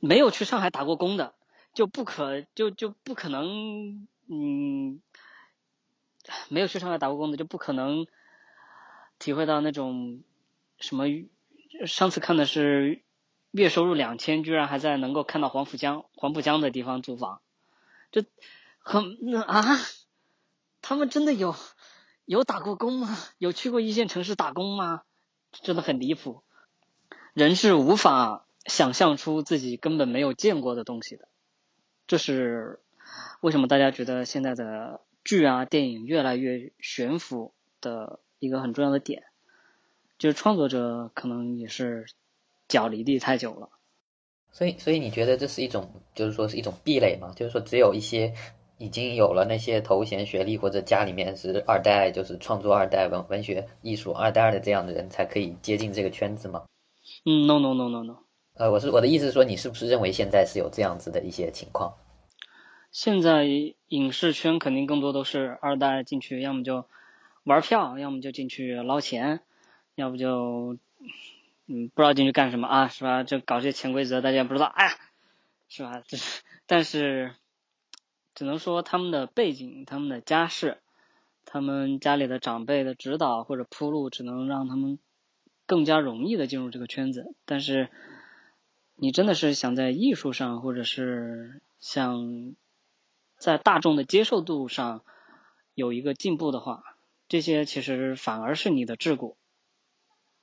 [0.00, 1.36] 没有去上海打过工的，
[1.74, 5.00] 就不可就就不可能，嗯，
[6.48, 8.08] 没有去上海打过工的就不可能
[9.20, 10.24] 体会到那种
[10.80, 11.04] 什么。
[11.86, 13.04] 上次看的是
[13.52, 17.40] 月收入两千，居然还在能够看到黄浦江黄浦江的地方租房，
[18.10, 18.24] 就
[18.80, 19.62] 很那啊，
[20.82, 21.54] 他们真的有。
[22.28, 23.16] 有打过工吗？
[23.38, 25.00] 有去过一线城市打工吗？
[25.50, 26.42] 真的很离谱。
[27.32, 31.26] 人是无法想象出自己根本没有见过的东西的。
[32.06, 32.80] 这是
[33.40, 39.24] 为什么大家觉得现在的剧啊、电影越来越悬浮的一个很重要的点。
[40.18, 42.04] 就是创作者可能也是
[42.68, 43.70] 脚离地太久了。
[44.52, 47.32] 所以，所以你觉得这是一种，就是说是一种壁垒吗？
[47.34, 48.34] 就是说只有一些。
[48.78, 56.64] 已经有了那些头衔、学历，或者家里面是二代，就是创作二代、文文学艺术二代的这样的人，才可以接近这个圈子吗？
[57.24, 58.18] 嗯，no no no no no。
[58.54, 61.94] 呃，我是我的意思是说，你是不是认为现在是有这样子的一些情况？
[62.92, 63.44] 现在
[63.88, 66.86] 影视圈肯定更多都是二代进去，要么就
[67.42, 69.40] 玩票，要么就进去捞钱，
[69.96, 70.76] 要不就
[71.66, 73.24] 嗯不知道进去干什么啊，是吧？
[73.24, 74.92] 就搞这些潜规则，大家也不知道，哎呀，
[75.68, 76.00] 是吧？
[76.06, 77.34] 这是，但是。
[78.38, 80.78] 只能说他们的背景、他们的家世、
[81.44, 85.00] 他们家里的长辈的指导或者铺路，只能让他们
[85.66, 87.34] 更加容易的进入这个圈子。
[87.46, 87.90] 但是，
[88.94, 92.54] 你真的是想在艺术上，或者是想
[93.38, 95.02] 在大众的接受度上
[95.74, 96.84] 有一个进步的话，
[97.26, 99.34] 这些其实反而是你的桎梏，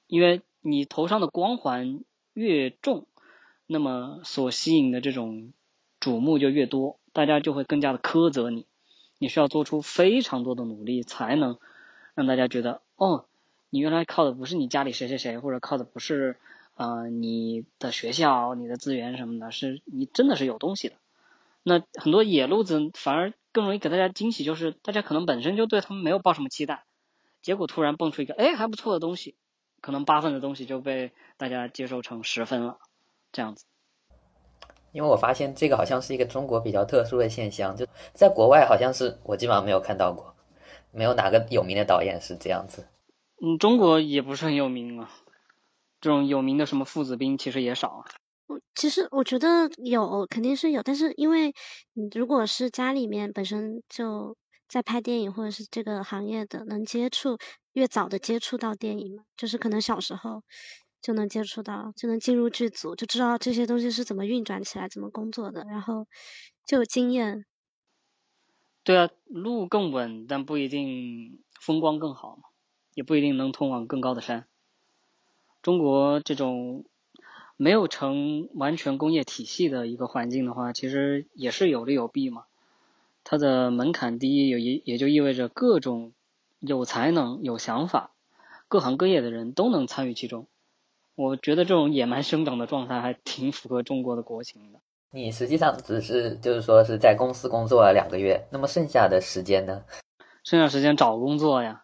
[0.08, 2.04] 因为你头上的光环
[2.34, 3.08] 越重，
[3.66, 5.54] 那么所吸引的这种
[6.02, 7.00] 瞩目就越多。
[7.16, 8.68] 大家就会更加的苛责你，
[9.20, 11.58] 你需要做出非常多的努力，才能
[12.14, 13.26] 让大家觉得，哦，
[13.70, 16.36] 你原来靠的不是你家里谁谁谁，或者靠的不是
[16.74, 20.96] 呃你的学校、你的资源什么的，是你真的是有东西的。
[21.64, 26.84] 那很多野路子反而更容易给大家惊喜，就是大家可能本身就对他们没有抱什么期待，
[27.42, 29.36] 结果突然蹦出一个哎还不错的东西，
[29.80, 32.78] 可能八分的东西就被大家接受成十分了，
[33.32, 33.64] 这样子。
[34.96, 40.34] 因为我发现这个好像是一个中国比较特殊的现象，就在国外好像是我基本上没有看到过，
[40.94, 42.88] 没有哪个有名的导演是这样子。
[43.44, 45.12] 嗯，中国也不是很有名啊，
[46.00, 48.06] 这种有名的什么父子兵其实也少。
[48.48, 51.54] 我其实我觉得有肯定是有，但是因为
[51.92, 54.38] 你如果是家里面本身就
[54.70, 57.38] 在拍电影或者是这个行业的，能接触
[57.74, 60.42] 越早的接触到电影嘛，就是可能小时候。
[61.06, 66.08] 就能接触到，就能进入剧组，就知道这些东西是怎么运转起来、怎么工作的，然后
[66.66, 67.46] 就有经验。
[68.84, 72.50] 对啊，路更稳，但不一定风光更好嘛，
[72.96, 74.48] 也不一定能通往更高的山。
[75.62, 76.86] 中国这种
[77.56, 82.46] 没有成完全工业体系的一个环境的话，其实也是有利有弊嘛。
[83.24, 86.14] 它的门槛低，也也也就意味着各种
[86.60, 88.16] 有才能、有想法、
[88.68, 90.48] 各行各业的人都能参与其中。
[91.16, 94.80] 我觉得这种野蛮生长的状态还挺符合中国的国情的。
[95.12, 99.86] 你实际上只是就是说是在公司工作了两个月，那么剩下的时间呢？
[100.44, 101.84] 剩下时间找工作呀。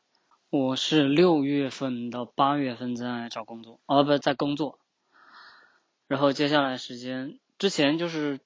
[0.49, 4.79] 我是六月份到八月份在找工作，哦不在工作，
[6.09, 8.41] 然后接下来时间之前就是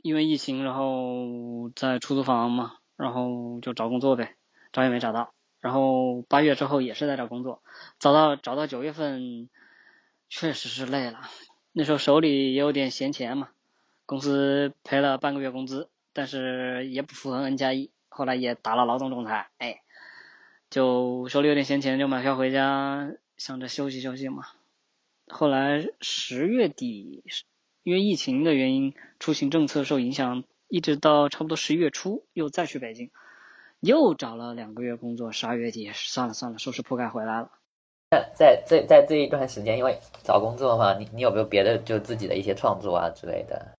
[0.00, 4.34] 因为疫情，然后在出租房嘛，然后就找工作呗，
[4.72, 7.62] 找也没找到，然后八月之后也是在找工作，
[7.98, 9.50] 找到找到九月份，
[10.30, 11.20] 确实是累了，
[11.72, 13.50] 那时候手里也有点闲钱嘛，
[14.06, 19.82] 公司赔了半个月工资，但是也不符合 N 加一，后来也打了劳动仲裁，哎。
[20.70, 24.44] 就手里有点闲钱，就买票回家，想着休息休息嘛。
[25.26, 27.24] 后来十月底，
[27.82, 33.10] 因为疫情的原因，出行政策受影响，一直到差不多十一月初，又再去北京，
[33.80, 35.32] 又找了两个月工作。
[35.32, 37.50] 十二月底，算了算了，收拾铺盖回来了。
[38.10, 43.76] 在在在在这一段时间，因为找工作嘛，你你有没有别的就自己的一些创作啊之类的？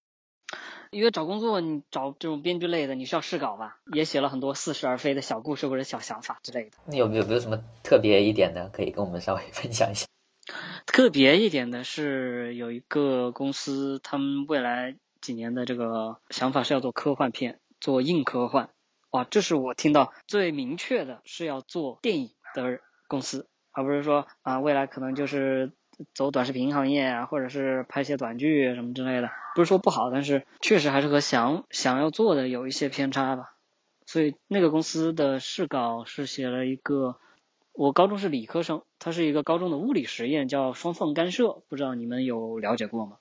[0.89, 3.79] 因为找工作，你找这种编剧类的，你需要试稿吧？
[3.93, 6.77] 也写了很多似是而非的小故事或者小想法之类的。
[6.85, 10.05] 你有没有没有什么特别一点的，可以跟我们稍微 分享一下？
[10.85, 18.69] 特别一点的是，有一个公司，他们未来几年的这个想法是要做科幻片，做硬科幻。
[19.09, 25.71] 哇，这是我听到最明确的是要做电影的公司，而不是说啊，未来可能就是。
[26.15, 33.53] 走短视频行业啊，或者是拍些短剧什么之类的，不是说不好，但是确实还是和想想要做的有一些偏差吧。
[34.07, 37.17] 所以那个公司的试稿是写了一个，
[37.73, 43.17] 我高中是理科生，它是一个高中的物理实验，叫双缝干涉，不知道你们有了解过吗？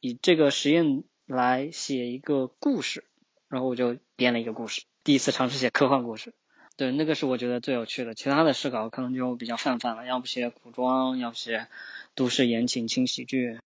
[0.00, 3.04] 以这个实验来写一个故事，
[3.48, 6.34] 然后我就编了一个故事，第一次尝试写科幻故事。
[6.78, 11.66] 对，那个是我觉得最有趣的，其他的试稿可能就比较泛泛了，要不写古装，要不写。
[12.14, 13.58] 都市言情轻喜剧。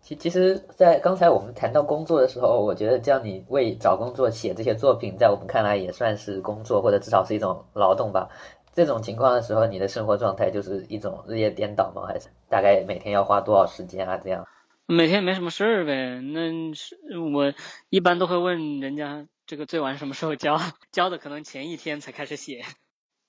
[0.00, 8.30] 其其实，在刚才我们谈到工作的时候，我觉得叫你为找工作写这些作品，在我们看来也算是工作，或者至少是一种劳动吧。
[8.72, 12.06] 这种情况的时候，你的生活状态就是一种日夜颠倒吗？
[12.06, 14.16] 还是大概每天要花多少时间啊？
[14.16, 14.46] 这样？
[14.86, 16.20] 每天没什么事儿呗。
[16.22, 17.52] 那是我
[17.90, 20.58] 一般都会问人家，这个最晚什么时候交？
[20.90, 22.64] 交的可能前一天才开始写。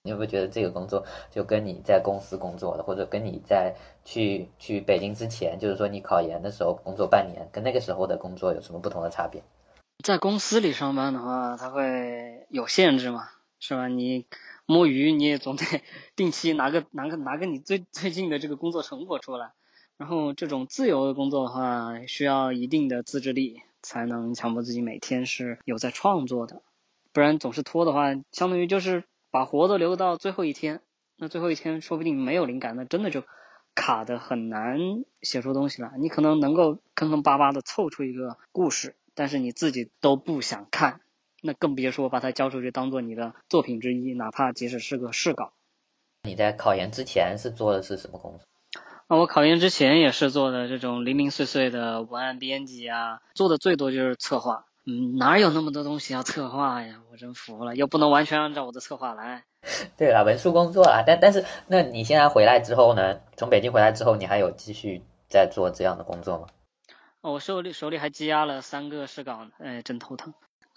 [0.03, 3.75] 你会不会觉得这个工作就跟你在公司工作的，或者跟你在
[4.05, 9.43] 去去北京之前，就是说你考研的时候工作半年，跟那个时候的工作有什么不同的差别？
[10.03, 13.87] 在公司里上班的话，它会有限制嘛，是吧？
[13.87, 14.25] 你
[14.65, 15.63] 摸鱼你也总得
[16.15, 19.51] 定期拿个拿个拿个你最最近的这个工作成果出来。
[19.97, 26.61] 然后这种自由的工作的话，需要一定的自制力，才能强迫自己每天是有在创作的，
[27.13, 29.05] 不然总是拖的话，相当于就是。
[29.29, 30.81] 把活都留到最后一天，
[31.17, 33.23] 那最后一天说不定没有灵感，那真的就
[33.75, 34.79] 卡的很难
[35.21, 35.91] 写出东西来。
[35.99, 41.01] 你可能能够坑坑巴巴的凑出一个故事，但是你自己都不想看，
[41.43, 45.51] 那更别说把它交出去当做你的作品之一，哪怕即使是个试稿。
[46.23, 48.47] 你在考研之前是做的是什么工作？
[49.07, 54.65] 啊，我考研之前也是做的这种零零碎碎的文案编辑啊，做的最多就是策划。
[54.85, 57.01] 嗯，哪有那么多东西要策划呀？
[57.09, 59.45] 我真服了，又不能完全按照我的策划来。
[59.97, 63.19] 对了，文书工作啊，但但是，那你现在回来之后呢？
[63.37, 66.47] 从北京回来之后，你还有继续在做这样的工作吗？
[67.21, 70.33] 哦，我手里手里还积压了三个试稿呢，哎，真头疼。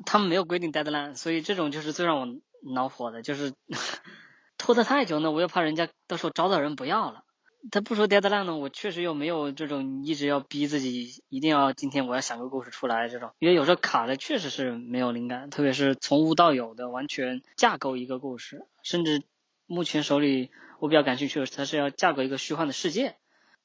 [0.06, 2.28] 他们没有规定 deadline，所以这种就是最让我
[2.72, 3.52] 恼火的，就是
[4.56, 7.24] 拖得太久呢，我又怕人家到时候招到人不要了。
[7.70, 19.22] 他不说 deadline 呢，我确实又没有这种一直要逼自己一定要今天我要想个故事出来这种，因为有时候卡的确实是没有灵感，特别是从无到有的完全架构一个故事，甚至
[19.66, 23.16] 目前手里我比较感兴趣的是，它是要架构一个虚幻的世界，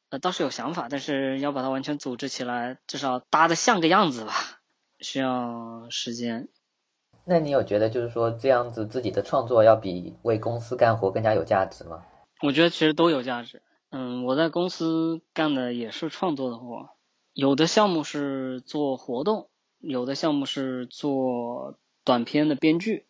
[0.10, 4.34] 呃倒是有想法，但是要把它完全组织起来，至少搭的像个样子吧，
[4.99, 6.49] 需要时间。
[7.23, 12.03] 那你有觉得就是说这样子自己的创作要比为公司干活更加有价值吗？
[12.43, 13.62] 我觉得其实都有价值。
[13.97, 16.89] 嗯，我在公司干的也是创作的活，
[17.31, 19.47] 有的项目是做活动，
[19.79, 23.05] 有的项目是做短片的编剧。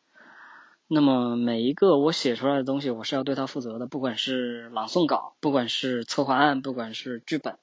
[0.87, 7.57] 那么每一个我写出来的东西，我是要对它负责的，不管是朗诵稿，不管是策划案，不管是剧本。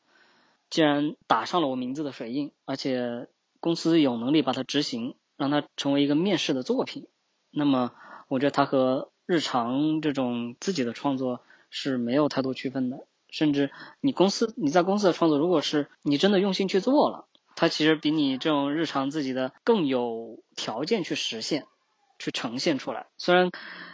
[0.68, 3.28] 既然打上了我名字的水印，而且
[3.60, 7.06] 公司有能力把它执行，让它成为一个面试的作品，
[7.52, 7.92] 那么
[8.26, 13.06] 我觉得它和日常这种自己的创作是没有太多区分的。
[13.32, 21.64] 甚至你公司你在公司的创作，如果是你真的用心去做了，它其实比你这种日常自己的更有条件去实现、
[22.18, 23.06] 去呈现出来。
[23.16, 23.50] 虽然，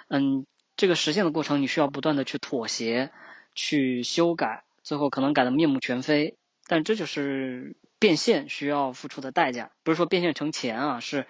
[0.08, 0.44] 嗯，
[0.76, 3.12] 这个实现的过程你需要不断的去妥协、
[3.54, 9.70] 去修改，最后可能改的面目全非，但这就是变现需要付出的代价。
[9.84, 11.26] 不是说变现成钱啊，是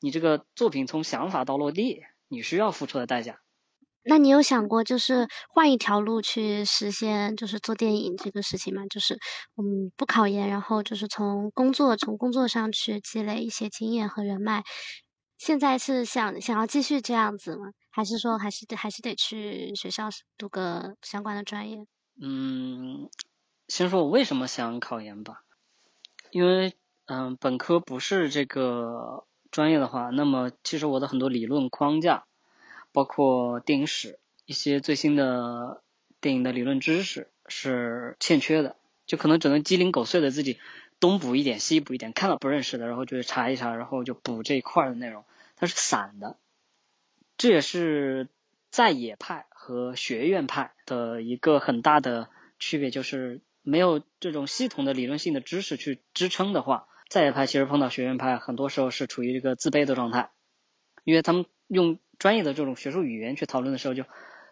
[0.00, 3.40] 你这个作品从想法到落地，你需要付出的代价。
[4.08, 8.82] 那你有想过就是换一条路去实现就是做电影这个事情吗？
[8.88, 9.14] 就是
[9.56, 14.64] 嗯不考研，然后就是从工作从工作上去积累一些经验和人脉。
[15.36, 17.66] 现在是想想要继续这样子吗？
[17.90, 21.78] 还是说还是得还是得去学校读个相关的专业？
[22.20, 23.08] 嗯，
[23.68, 25.42] 先说我为什么想考研吧，
[26.30, 26.74] 因为
[27.06, 32.24] 嗯本科不是这个专业的话，那么其实我的很多理论框架。
[32.92, 35.82] 包括电影史一些最新的
[36.20, 40.58] 电影的理论知识是欠缺的，就可能只能鸡零狗碎的自己
[41.00, 45.24] 东补一点西补一点，看到不认识的，然后就查一查，然后就补这一块的内容，
[45.56, 46.36] 它是散的。
[47.36, 48.28] 这也是
[48.70, 60.30] 在野派和学院派的一个很大的区别，就是没有这种系统的理论性的知识去支撑的话，在野派其实碰到学院派，很多时候是处于一个自卑的状态，
[61.04, 61.98] 因为他们用。
[62.18, 64.02] 专业的这种学术语言去讨论的时候，就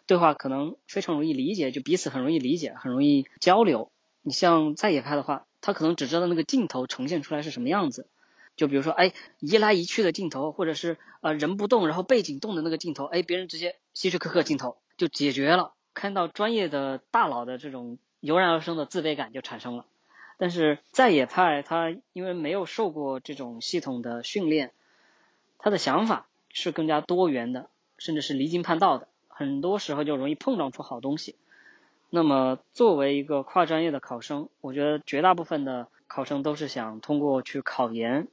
[0.06, 3.90] 对话可能非常容易理解，就彼此很容易理解，很容易交流。
[4.22, 8.06] 你像在野派的话，他可能只知道那个镜头呈现出来是什么样子，
[8.54, 15.72] 就比如说，哎，移来移去的镜头，或者是呃人不动然后背景动的那个镜头，哎，别人直接希区柯克镜头就解决了。
[15.92, 19.86] 看到专业的大佬的这种油然而生的自卑感就产生了。
[20.38, 24.70] 但是在野派他因为没有受过这种系统的训练，
[25.58, 26.28] 他的想法。
[26.58, 31.36] 是更加多元的，甚至是离经叛道的，很多时候就容易碰撞出好东西。
[32.08, 38.28] 那么，作为一个跨专业的考生，我觉得绝大部分的考生都是想通过去考研，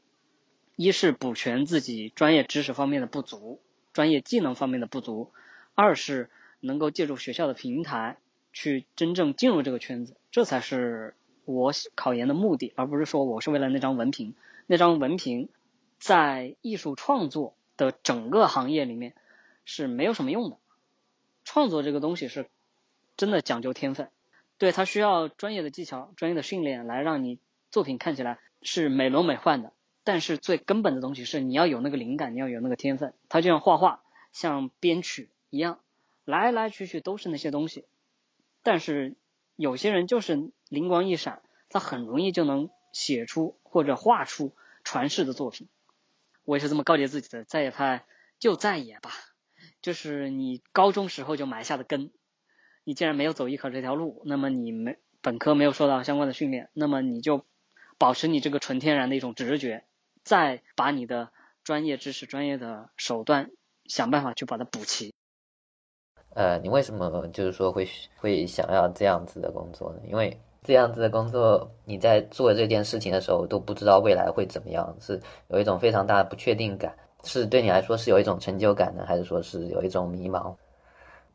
[0.77, 3.59] 一是补全自己专业知识方面的不足，
[3.91, 5.33] 专业技能方面的不足；
[5.75, 6.29] 二是
[6.61, 8.15] 能够借助学校的平台
[8.53, 14.33] 去真正进入这个圈子，这才是我考研的目的，而不是说我是为了那张文凭。
[14.65, 15.49] 那张文凭
[15.99, 17.53] 在艺术创作。
[17.77, 19.15] 的整个行业里面
[19.65, 20.57] 是没有什么用的。
[21.43, 22.49] 创作这个东西是
[23.17, 24.09] 真的讲究天分，
[24.57, 29.73] 对它需要专业的技巧、专业的训练来让你作品看起来是美轮美奂的。
[30.05, 33.13] 但是最根本的东西是你要有那个灵感，你要有那个天分。
[33.29, 35.79] 它就像画画、像编曲一样，
[36.25, 37.85] 来来去去都是那些东西。
[38.63, 39.15] 但是
[39.55, 44.51] 有些人就是灵光一闪，他很容易就能写出或者画出
[44.83, 45.69] 传世的作品。
[46.45, 48.05] 我也是这么告诫自己的，在野派
[48.39, 49.11] 就在野吧，
[49.81, 52.11] 就是你高中时候就埋下的根。
[52.83, 57.45] 你既然没有走艺考这条路，那么你没本科没有受到相关的训练，那么你就
[57.97, 59.85] 保持你这个纯天然的一种直觉，
[60.23, 61.31] 再把你的
[61.63, 63.51] 专业知识、专业的手段
[63.85, 65.13] 想办法去把它补齐。
[66.35, 70.01] 呃，你为什么就是说会会想要这样子的工作呢？
[70.05, 70.41] 因为。
[70.63, 80.55] 这样子的工作，你在做这件事情的时候都不知道未来会怎么样，是有一种非常大的不确定感，是对你来说是有一种成就感呢，还是说是有一种迷茫？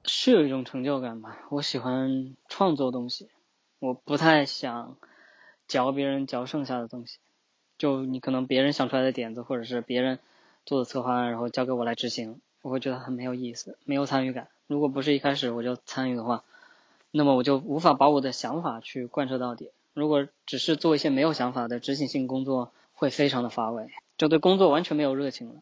[0.05, 1.39] 是有一种成就感吧。
[1.51, 3.29] 我喜欢创作东西，
[3.81, 4.97] 我不太想
[5.67, 7.19] 嚼别人嚼剩下的东西。
[7.77, 10.19] 就你可能别人想出来的点子，或者是别人
[10.65, 14.49] 做的策划案，然后交给我来执行，我会觉得很没有意思，没有参与感。
[14.67, 16.45] 如果不是一开始我就参与的话。
[17.11, 19.71] 那么我就无法把我的想法去贯彻到底。
[19.95, 25.55] 如果只是做一些没有想法的执行性工作，会非常的乏味，就对工作完全没有热情了。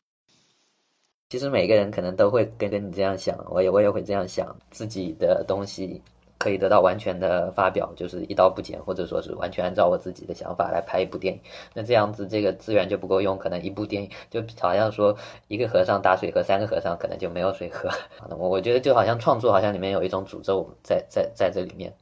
[1.29, 6.03] 其实每个人可能都会跟跟你这样想，我也我也会这样想，自己的东西。
[6.47, 11.41] 可以得到完全的发表，就是一刀不剪，或者说是完全按照我自己的想法来拍一部电影。
[11.75, 15.17] 那这样子，这个资源就不够用，可能一部电影就好像说
[15.49, 17.91] 一个和尚打水喝，三个和尚可能就没有水喝。
[18.31, 21.93] 我 我觉得就好像创作，好像里面有一种诅咒在在在这里面，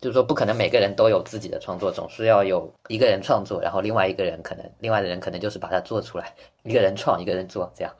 [0.00, 7.94] 就是说不可能每个人都有自己的创作，总是要有一个人创作，然后另外一个人可能另外的人可能就是把它做出来，一个人创，一个人做，这样。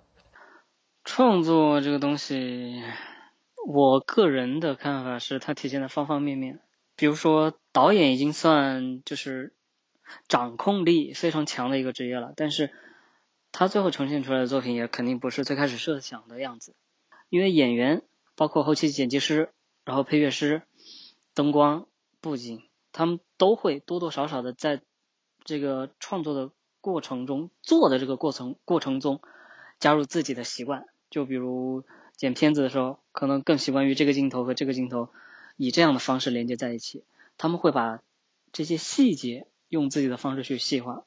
[1.04, 2.82] 创作这个东西。
[3.66, 6.60] 我个人的看法是，它体现的方方面面。
[6.96, 9.54] 比如说，导演已经算就是
[10.28, 12.70] 掌控力非常强的一个职业了，但是
[13.52, 16.74] 他最后呈现出来的作品也肯定不是最开始设想的样子。
[17.30, 18.02] 因为演员，
[18.36, 19.50] 包括后期剪辑师，
[19.84, 20.62] 然后配乐师、
[21.32, 21.86] 灯光、
[22.20, 22.62] 布景，
[22.92, 24.82] 他们都会多多少少的在
[25.42, 26.50] 这个创作的
[26.80, 29.22] 过程中，做的这个过程过程中
[29.80, 30.86] 加入自己的习惯。
[31.08, 31.84] 就比如。
[32.16, 35.08] 剪片子的时候，可能更习惯于这个镜头和这个镜头
[35.56, 37.04] 以这样的方式连接在一起。
[37.38, 38.02] 他们会把
[38.52, 41.04] 这些细节用自己的方式去细化。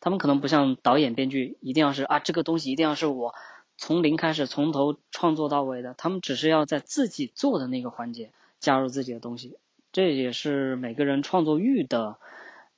[0.00, 3.34] 他们可能不像导演、编剧，一定要是啊，这个东西一定要是我
[3.78, 5.94] 从零开始，从头创作到尾的。
[5.94, 9.56] 他们只是要在自己做的那个环节加入自己的东西。
[9.92, 12.18] 这也是每个人创作欲的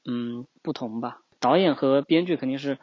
[0.05, 1.21] 嗯不同吧。
[1.41, 2.79] 导演和编剧肯定是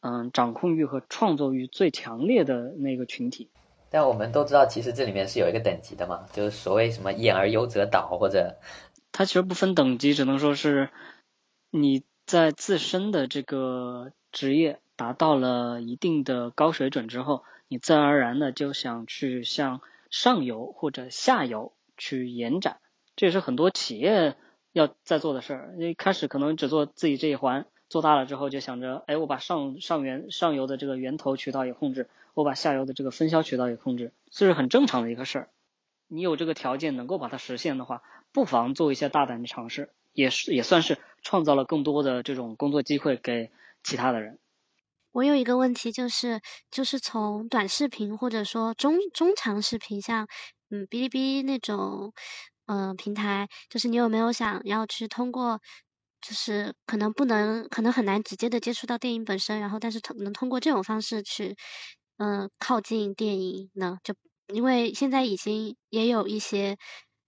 [0.00, 3.50] 嗯掌控欲和创作欲最强烈的那个群体。
[3.92, 8.56] 但我们都知道，其实这里面是有一个等级的嘛，就是所谓什么“演而优则导”或者，
[9.12, 10.88] 它其实不分等级，只能说是
[11.70, 22.78] 你在自身的这个职业达到了一定的高水准之后，你自然而然的就想去向上游或者下游去延展，
[23.14, 24.36] 这也是很多企业
[24.72, 25.74] 要在做的事儿。
[25.78, 27.66] 一开始可能只做自己这一环。
[27.90, 35.50] 做大了之后就想着，哎，我把上上源上游的这个源头渠道也控制，我把下游的这个分销渠道也控制，这是很正常的一个事儿。
[36.08, 38.02] 你有这个条件能够把它实现的话，
[38.32, 43.50] 不妨做一些大胆的尝试，也是也算是创造了更多的这种工作机会给
[43.82, 44.38] 其他的人。
[45.12, 50.26] 我有一个问题就是，就是从短视频或者说中中长视频，像
[50.70, 52.12] 嗯哔哩哔哩那种
[52.66, 55.60] 嗯平台，就是你有没有想要去通过？
[56.22, 61.56] 就是可能不能，可能很难直接的接触到电影本身，然后但是能通过这种方式去，
[62.18, 63.98] 嗯，靠近电影呢？
[64.04, 64.14] 就
[64.52, 66.76] 因为现在已经也有一些，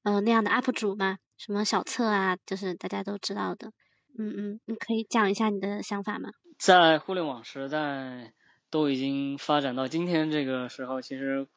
[0.03, 3.73] 嗯，那样的 UP 主嘛，什么小策啊，就是大家都知道的。
[4.19, 6.31] 嗯嗯，你可以讲一下你的想法吗？
[6.59, 8.33] 在互联网时代
[8.71, 11.49] 都已经发展到今天这个时候，其实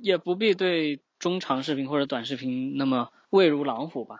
[0.00, 4.16] 也不必对中长视频或者短视频那么畏如狼虎吧。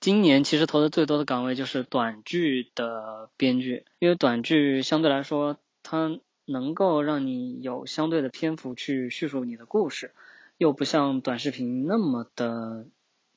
[0.00, 10.12] 今年其实投的最多的岗位就是短剧的编剧，因为短剧相对来说，它能够让你有相对的篇幅去叙述你的故事，
[10.58, 12.86] 又不像短视频那么的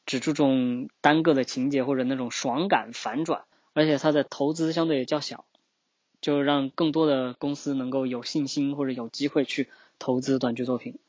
[0.06, 3.44] 只注重单个的情节或者那种爽感反转，
[3.74, 5.46] 而且它的投资相对也较小，
[6.22, 11.00] 就让更多的公司能够有信心或者有机会去投资短剧作品。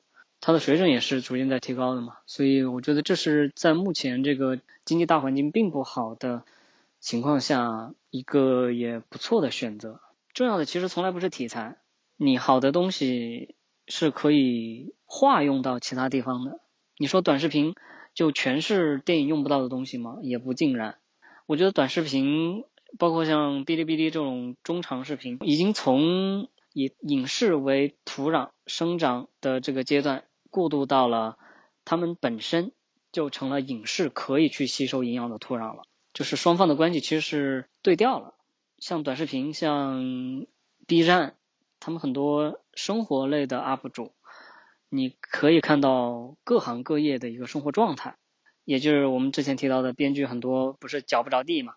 [0.40, 6.44] 它的水准也是逐渐在提高的嘛，所以我觉得这是在目前这个经济大环境并不好的
[7.00, 9.98] 情况下一个也不错的选择。
[10.34, 11.78] 重要的其实从来不是题材，
[12.16, 13.54] 你好的东西
[13.86, 16.60] 是可以化用到其他地方的。
[16.98, 17.74] 你说短视频
[18.14, 20.18] 就全是电影用不到的东西吗？
[20.22, 20.96] 也不尽然。
[21.44, 22.64] 我觉得短视频
[22.98, 31.36] 包括像哔哩哔哩这种中长视频，已经从以影视为土壤生长的这个阶段，过渡到了
[31.84, 32.72] 他们本身
[33.12, 35.82] 就成了影视可以去吸收营养的土壤了，
[36.14, 38.34] 就是双方的关系其实是对调了。
[38.78, 40.46] 像短视频，像
[40.86, 41.36] B 站，
[41.80, 44.12] 他们很多生活类的 UP 主，
[44.88, 48.16] 你可以看到各行各业的一个生活状态，
[48.64, 51.74] 也就是我们之前提到的编剧很多不是脚不着地嘛，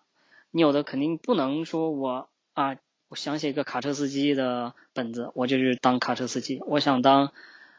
[0.50, 2.76] 你有的肯定不能说我啊。
[3.08, 7.32] 我想写一个卡车司机的本子，我就去当卡车司机；我想当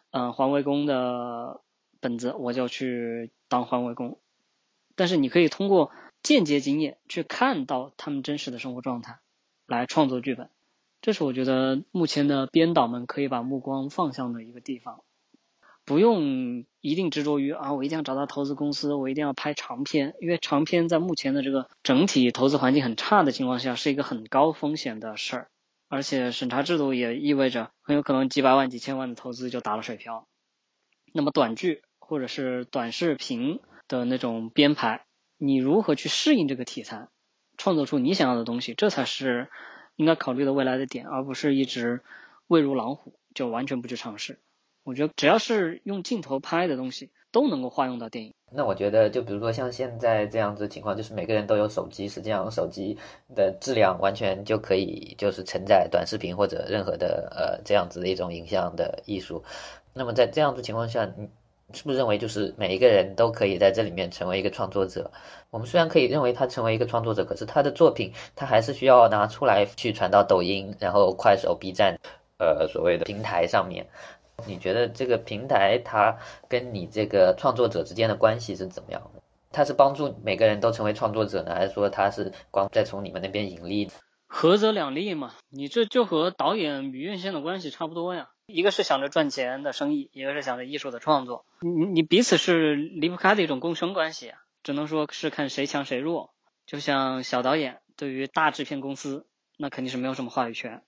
[0.10, 1.62] 嗯环卫工的
[2.02, 4.20] 本子，我就去当环卫工。
[4.94, 5.90] 但是你可以通过
[6.22, 9.20] 间接经验去看到他们真实的生活状态，
[9.68, 10.50] 来创作剧本。
[11.02, 15.04] 这是我觉得目前的编导们可以把目光放向的一个地方。
[15.84, 25.48] 不用一定执着于啊，我一定要找到投资公司，我一定要拍长片，因为长片在目前的这个整体投资环境很差的情况下，是一个很高风险的事儿，
[25.90, 30.28] 而且审查制度也意味着很有可能几百万、几千万的投资就打了水漂。
[31.12, 35.04] 那么短剧或者是短视频的那种编排，
[35.40, 37.08] 你如何去适应这个题材，
[37.58, 39.50] 创作出你想要的东西，这才是
[40.02, 42.02] 应该考虑的未来的点，而不是一直
[42.48, 44.40] 畏如狼虎，就完全不去尝试。
[44.84, 48.34] 我觉得只要是用镜头拍的东西，都能够化用到电影。
[48.52, 52.98] 那我觉得，就比如说像现在这样子情况，就是每个人都有手机，实际上手机
[53.36, 59.44] 的质量完全就可以就是承载短视频或者任何的呃这样子的一种影像的艺术。
[59.94, 61.30] 那么在这样子情况下，你
[61.74, 65.12] 是不是认为就是每一个人都可以在这里面成为一个创作者？
[65.50, 71.98] 我们虽然可以认为他成为一个创作者，可是他的作品他还是需要拿出来去传到抖音、然后快手、B 站，
[72.38, 73.88] 呃所谓的平台上面。
[74.48, 76.18] 你觉得这个平台它
[76.48, 79.22] 跟你这个创作者之间的关系是怎么样的？
[79.52, 83.92] 它是帮助每个人都成为创作者呢，还是说它是光在从你们那边盈利？
[84.26, 88.30] 合则两利嘛，你这就和导演与院线的关系差不多呀。
[88.46, 94.34] 一个是想着赚钱的生意，一个是想着艺术的创作，你你彼此是离不开的一种共生关系。
[94.64, 96.34] 只能说是看谁强谁弱。
[96.68, 99.26] 就像小导演对于大制片公司，
[99.58, 100.84] 那肯定是没有什么话语权，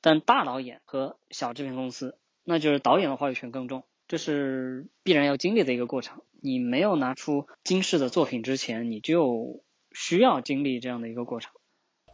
[0.00, 2.16] 但大导演和小制片公司。
[2.42, 6.22] 那就是导演的话语权更重，这是必然要经历的一个过程。
[6.40, 9.62] 你没有拿出惊世的作品之前，你就
[9.92, 11.52] 需要经历这样的一个过程。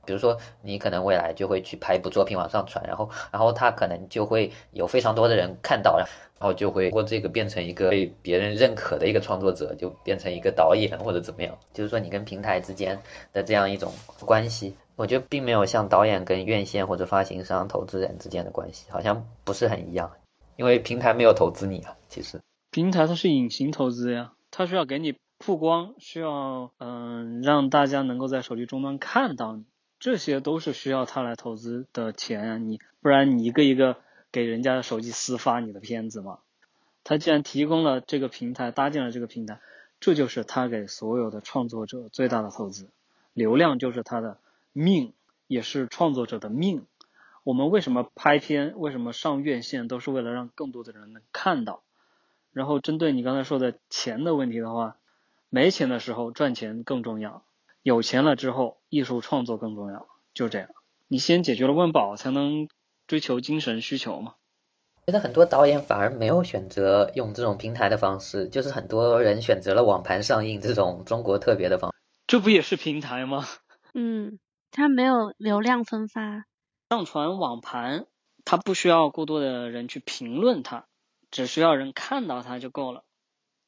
[0.09, 6.09] 比如说，你可能未来就会去拍一部作品往上传，然后，然后他可能就会有非常多的人看到，然
[6.40, 11.54] 后就会通过这个变成一个被别人认可的一个创作者，就变成一个导演或者怎么样。
[11.74, 12.98] 就是说，你跟平台之间
[13.34, 13.92] 的这样一种
[14.24, 14.74] 关系。
[14.96, 20.11] 我觉得并没有像导演跟院线或者发行商、投资人之间的关系，好像不是很一样。
[20.56, 22.40] 因为平台没有投资你啊，其实。
[22.70, 29.66] 平台它是隐形投资呀，它需要给你曝光，需要嗯让大家能够在手机终端看到你，
[30.01, 33.96] 这些都是需要他来投资的钱啊，你不然你一个一个
[34.30, 36.38] 给人家的手机私发你的片子嘛。
[37.05, 39.61] 他既然提供了这个平台，搭建了这个平台，
[39.99, 42.88] 这就是他给所有的创作者最大的投资。
[43.32, 44.38] 流量就是他的
[44.72, 45.12] 命，
[45.46, 46.84] 也是创作者的命。
[47.44, 48.74] 我们为什么拍片？
[48.76, 49.88] 为什么上院线？
[49.88, 51.82] 都是为了让更多的人能看到。
[52.53, 54.96] 然后针对你刚才说的钱的问题的话，
[55.49, 57.42] 没钱的时候赚钱更重要，
[57.89, 60.68] 有钱了之后艺术创作更重要，就这样。
[61.07, 62.68] 你先解决了温饱，才能
[63.07, 64.34] 追求精神需求嘛。
[65.07, 71.95] 觉得很多导演反而没有选择用这种平台的方式，就是很多人选择了网盘上映这种中国特别的方。
[72.26, 73.47] 这不也是平台吗？
[73.95, 74.39] 嗯，
[74.70, 76.45] 它没有流量分发。
[76.91, 78.05] 上传网盘，
[78.45, 80.84] 它不需要过多的人去评论它，
[81.30, 83.03] 只需要人看到它就够了。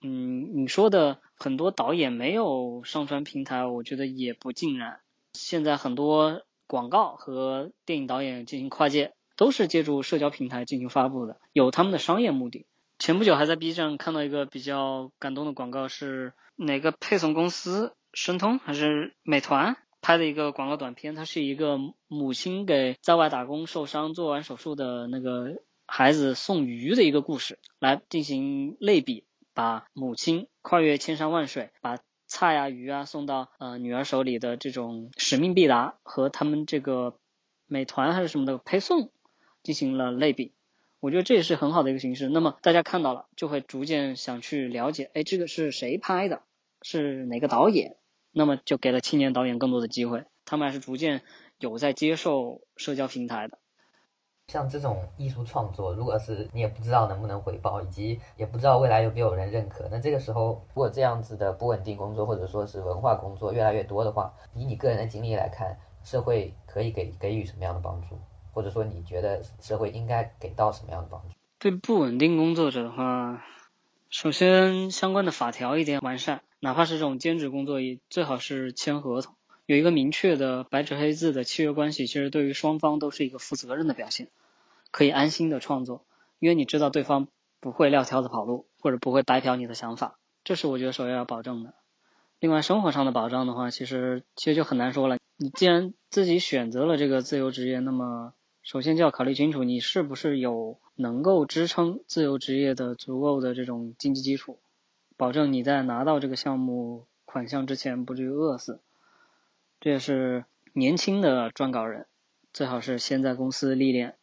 [0.02, 5.00] 嗯，你说的很多导演没有上传平台，我觉得也不尽然。
[5.32, 9.12] 现在很多广告和电影导演进行跨界。
[9.36, 12.66] 都是借助社交平台进行发布的，有他们的商业目的。
[12.98, 21.14] 前不久还在 B 站看到一个比较感动的广告，是哪个配送公司，申通还是美团拍的一个广告短片？
[21.14, 29.24] 它是一个母亲给在外打工受伤做完手术的那个孩子送鱼的一个故事，来进行类比，
[29.54, 37.18] 把母亲跨越千山万水，把菜啊鱼啊送到呃女儿手里的这种使命必达，和他们这个
[37.66, 39.10] 美团还是什么的配送。
[39.62, 40.54] 进行了类比，
[41.00, 42.30] 我觉得这也是很好的一个形式。
[42.30, 46.40] 那么大家看到了，就会逐渐想去了解，哎，这个是谁拍的，
[46.80, 47.98] 是哪个导演？
[48.32, 51.22] 那么就给了青年导演更多的机会，他们还是逐渐
[51.58, 53.58] 有在接受社交平台的。
[54.50, 68.18] 像这种艺术创作，如果是你也不知道能不能回报，以及也不知道未来有没有人认可，那这个时候，如果这样子的不稳定工作或者说是文化工作越来越多的话，以你个人的经历来看，社会可以给给予什么样的帮助？
[68.52, 71.28] 或者说，你觉得社会应该给到什么样的帮助？
[71.60, 73.44] 对不稳定工作者的话，
[74.08, 79.36] 首先相关的法条一定要完善，哪怕是这种兼职工作，也最好是签合同，
[79.66, 84.26] 有一个明确的白纸黑字的契约关系，其实对于双方都是一个负责任的表现，
[84.90, 86.04] 可以安心的创作，
[86.38, 87.28] 因为你知道对方
[87.60, 91.74] 不会撂挑子跑路，或者不会白嫖你的想法，这是我觉得首要要保证的。
[92.38, 95.18] 另外，生活上的保障的话，其实其实就很难说了。
[95.36, 98.32] 你既然自己选择了这个自由职业，那么
[98.62, 104.58] 首先就要考虑清楚，你是不是有能够支撑自由职业的足够的这种经济基础，
[105.16, 108.80] 保证你在拿到这个项目款项之前不至于饿死。
[109.78, 112.06] 这也是年轻的撰稿人
[112.52, 114.16] 最好是先在公司历练，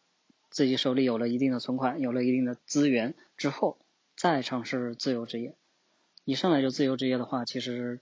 [0.50, 3.78] 自己手里有了一定的存款，有了一定的资源之后，
[4.16, 5.56] 再尝试自由职业。
[6.24, 8.00] 一上来就自由职业的话，其实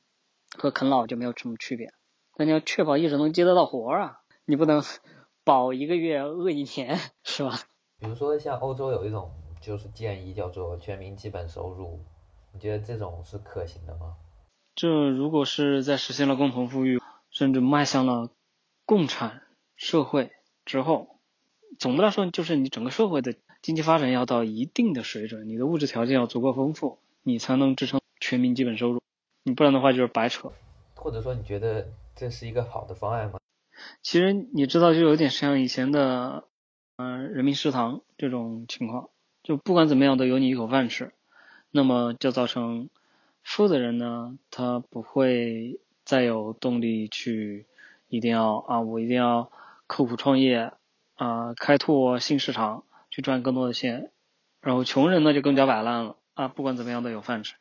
[0.57, 1.93] 和啃老就没有什么区别。
[2.37, 4.83] 但你要确保一直能接得到活儿啊，你不能。
[5.47, 7.53] 保一个月饿一年是吧？
[8.01, 9.31] 比如说像欧洲有一种
[9.61, 12.01] 就是建议叫做全民基本收入，
[12.53, 14.17] 你觉得这种是可行的吗？
[14.75, 18.33] 这如果是在实现了共同富裕，甚至迈向了
[18.85, 19.43] 共产
[19.77, 20.33] 社会
[20.65, 21.16] 之后，
[21.79, 29.01] 总的来说就是你整个社会的经济发展要到一定的水准，你的物质条件要足够丰富，你才能支撑全民基本收入。
[29.43, 30.53] 你不然的话就是白扯。
[30.95, 33.39] 或者说你觉得这是一个好的方案吗？
[34.03, 36.45] 其实你知道，就有点像以前的，
[36.97, 39.11] 嗯，人民食堂这种情况，
[39.43, 41.13] 就不管怎么样都有你一口饭吃，
[41.71, 42.89] 那么就造成
[43.43, 47.67] 富的人呢，他不会再有动力去
[48.09, 49.51] 一定要啊，我一定要
[49.87, 50.73] 刻苦创业
[51.17, 54.11] 啊，开拓新市场去赚更多的钱，
[54.61, 57.55] 然后穷人呢就更加摆烂了啊，不管怎么样都有饭吃。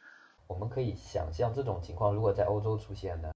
[0.48, 3.32] 我们可以想象这种情况如果在欧洲出现呢？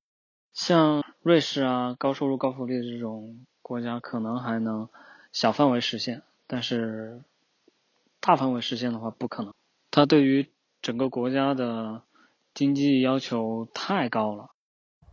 [0.54, 4.90] 像瑞士啊，高收入高福利的这种国家，可能还能
[5.32, 7.24] 小范围实现，但是
[8.20, 9.54] 大范围实现的话，不可能。
[9.90, 10.52] 它对于
[10.82, 12.02] 整个国家的
[12.54, 14.50] 经济要求太高了。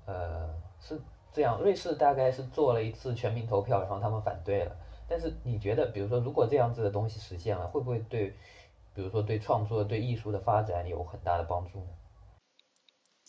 [0.06, 1.00] 呃，是
[1.32, 4.76] 这样，瑞士大概是做了一次全民投票，然后他们反对了。
[5.08, 8.34] 但是你觉得，比如说，如果这样子的东西实现了，会不会对，
[8.94, 11.86] 比如说对创作、对艺术的发展有很大的帮助呢？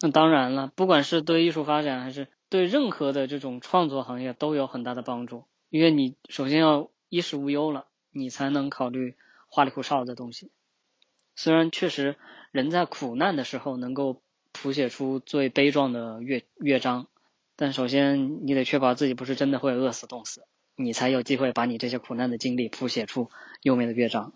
[0.01, 5.45] 那当然了，不管是对艺术发展，还是对任何的这种创作行业，都有很大的帮助。
[5.69, 9.15] 因为你首先要衣食无忧了，你才能考虑
[9.49, 10.51] 花里胡哨的东西。
[11.35, 12.15] 虽然确实
[12.51, 14.21] 人在苦难的时候能够
[14.51, 17.07] 谱写出最悲壮的乐乐章，
[17.55, 20.47] 但首先你得确保自己不是真的会饿死冻死，
[20.79, 23.31] 你才有机会把你这些苦难的经历谱写出
[23.63, 24.31] 优美的乐章。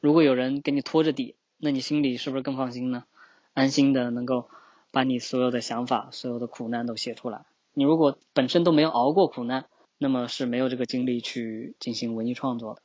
[0.00, 3.04] 如果有人给你托着底，那你心里是不是更放心呢？
[3.54, 4.48] 安心的能够
[4.90, 7.44] 把你所有的想法、所有的苦难都写出来。
[7.74, 9.66] 你如果本身都没有熬过苦难，
[9.98, 12.82] 那么是没有这个精力去进行文艺创作的。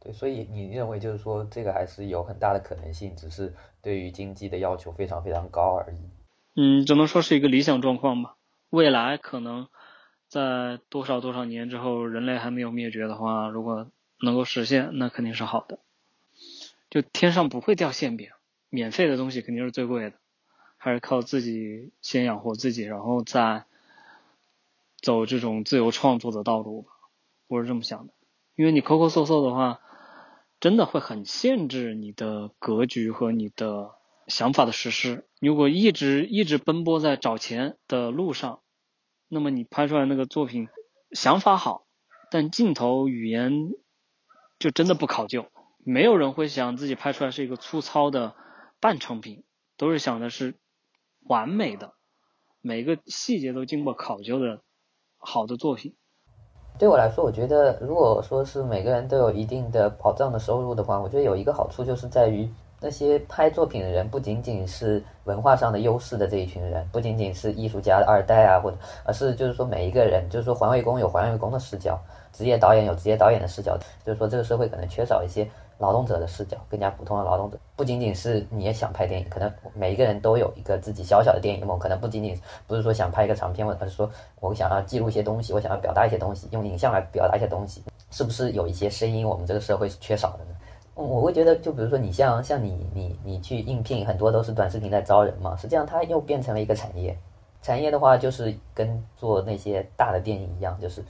[0.00, 5.98] 对，所以你认为就是说这个还是有很大的可能性，只是对于经济的要求非常非常高而已。
[6.56, 8.36] 嗯，只能说是一个理想状况吧。
[8.70, 9.68] 未来可能
[10.28, 15.78] 在多少多少年之后，人类还没有灭绝的话，如果能够实现，那肯定是好的。
[16.90, 18.30] 就天上不会掉馅饼，
[18.70, 20.16] 免费的东西肯定是最贵的，
[20.76, 23.64] 还是靠自己先养活自己，然后再
[25.00, 26.92] 走这种自由创作的道路吧。
[27.46, 28.12] 我是这么想的，
[28.54, 29.80] 因为你抠抠搜搜的话，
[30.60, 33.92] 真的会很限制你的格局和你的
[34.26, 35.26] 想法的实施。
[35.40, 38.60] 如果一直一直奔波在找钱的路上，
[39.28, 40.68] 那么你拍出来那个作品，
[41.12, 41.86] 想法好，
[42.30, 43.70] 但镜头语言
[44.58, 45.46] 就真的不考究。
[45.84, 48.34] 没有人会想自己拍出来是一个粗糙的
[48.80, 49.44] 半成品，
[49.76, 50.54] 都是想的是
[51.20, 51.94] 完美的，
[52.60, 54.62] 每个细节都经过考究的
[55.18, 55.94] 好的作品。
[56.78, 62.48] 对我来说，我觉得如果说是每个人都有一定的保障的收入的话，我觉得有一个好处就是在于
[62.84, 71.98] 那些拍作品的人不仅仅是文化上的优势的这一群人，不仅仅是艺术家的二代啊，或者而是就是说每一个人，就是说环卫工有环卫工的视角，
[72.30, 75.48] 职业导演有职业导演的视角，就是说这个社会可能缺少一些。
[75.78, 84.08] 劳动者的视角，更加普通的劳动者，不仅仅是你也想拍电影，可能每一个人都有一个自己小小的电影梦，可能不仅仅不是说想拍一个长片，而是说
[84.38, 87.82] 我想要记录一些东西，我想要表达一些东西，用影像来表达一些东西，
[88.12, 90.52] 是不是有一些声音我们这个社会是缺少的呢？
[90.94, 97.18] 我会觉得，就比如说你像像你你你去应聘，很多都是短视频在招人嘛，实际上它又变成了一个产业，
[97.62, 101.04] 产业的话就是跟做那些大的电影一样，就是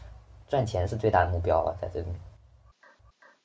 [0.48, 2.06] 赚钱是最大的目标了，在这里。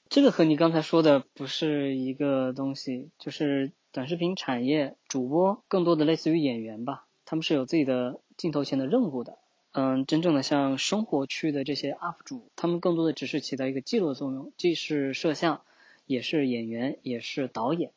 [0.09, 9.37] 这个和你刚才说的不是一个东西，就是短视频产业主播更多的类似于演员吧，他们是有自己的镜头前的任务的。
[9.71, 15.61] 嗯，真正的像生活区的这些 UP 主，他们更多的只是起到一个记录作用，既是摄像，
[16.09, 17.91] 也是演员，也是导演。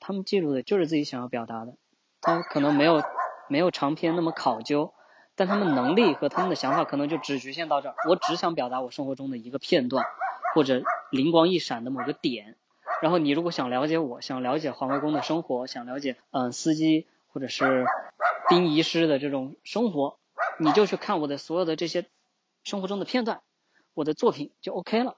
[0.00, 1.76] 他们记录的就是自己想要表达的，
[2.20, 3.00] 他可能没有
[3.48, 4.92] 没有长篇那么考究，
[5.36, 10.04] 但他们能力和他们的想法可能就只局限到这儿，我只想表达我生活中的一个片段。
[10.54, 12.56] 或者灵光一闪的某个点，
[13.00, 17.86] 然后你如果想了解我，想了解环卫工的生活，想了解嗯司机或者是
[18.50, 20.18] 殡仪师的这种生活，
[20.58, 22.04] 你就去看我的所有的这些
[22.64, 23.40] 生活中的片段，
[23.94, 25.16] 我的作品就 OK 了。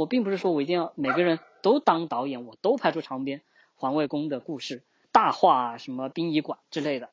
[0.00, 3.42] 我并不是说我一定要每个人都当导演，我都拍出长篇
[3.74, 4.82] 环卫工的故事，
[5.12, 7.10] 大话什么殡仪馆之类的，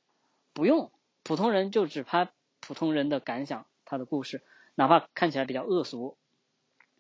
[0.54, 0.90] 不用，
[1.22, 2.30] 普通人就只拍
[2.62, 4.42] 普通人的感想，他的故事，
[4.74, 6.16] 哪怕看起来比较恶俗。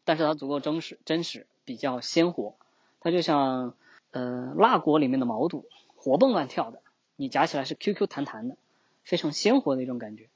[0.03, 2.55] 但是它足够真实，真实比较鲜活，
[2.99, 3.73] 它就像
[4.11, 6.81] 呃辣锅里面的毛肚，活蹦乱跳的，
[7.15, 8.57] 你夹起来是 Q Q 弹弹的，
[9.03, 10.27] 非常鲜活的一种感觉。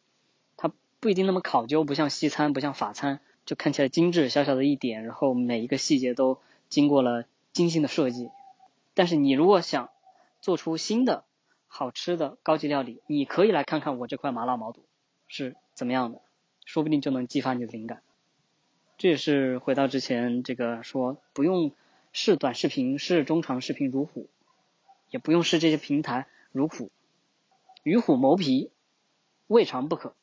[0.56, 0.72] 它
[1.02, 3.20] 不一定那么考究，不像西餐，不像法餐，
[3.52, 6.39] 就看起来精致，小小的一点，然后每一个细节都
[6.70, 8.30] 经过了精心的设计。
[8.93, 9.89] 但是你如果想
[10.39, 11.26] 做出新的
[11.68, 14.86] 好吃的高级料理，你可以来看看我这块麻辣毛肚
[15.28, 16.22] 是怎么样的，
[16.64, 18.02] 说不定就能激发你的灵感。
[18.97, 21.74] 这也是回到之前这个说，不用
[22.14, 24.30] 视短视频、视中长视频如虎，
[25.10, 26.89] 也不用视这些平台如虎，
[27.84, 28.72] 与虎谋皮，
[29.47, 30.16] 未尝不可。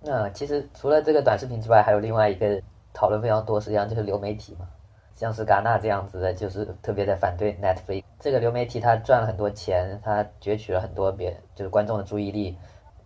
[0.00, 4.68] 那其实除了这个短视频之外，还有另外一个讨论非常多，实际上就是流媒体嘛，
[5.14, 12.56] 像是戛纳这样子的，就是特别的反对 Netflix 这个流媒体，它赚了很多钱，它攫取了很多别就是观众的注意力，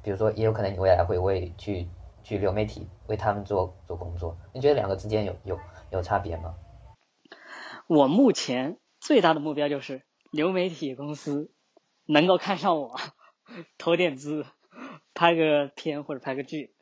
[0.03, 1.89] 比如说也有可能你未来会为去。
[2.25, 5.59] 去流媒体为他们做做工作，你觉得两个之间有有
[5.91, 6.55] 有差别吗？
[7.89, 11.51] 我目前最大的目标就是流媒体公司
[12.07, 12.95] 能够看上我，
[13.77, 14.47] 投点资，
[15.15, 16.73] 拍个片或者拍个剧。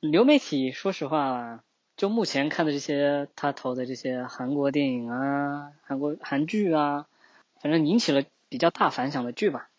[0.00, 1.64] 流媒体说实话，
[1.96, 7.06] 就目前看的这些他投的这些韩国电影啊、韩国韩剧啊，
[7.60, 9.70] 反正引起了比较大反响的剧吧，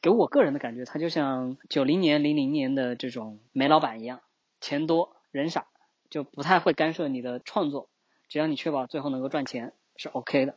[0.00, 4.20] 给我个人的感觉，它就像九零年、零零年的这种煤老板一样。
[4.60, 5.66] 钱多人傻，
[6.08, 7.88] 就不太会干涉你的创作。
[8.28, 10.56] 只要你确保最后能够赚钱，是 OK 的。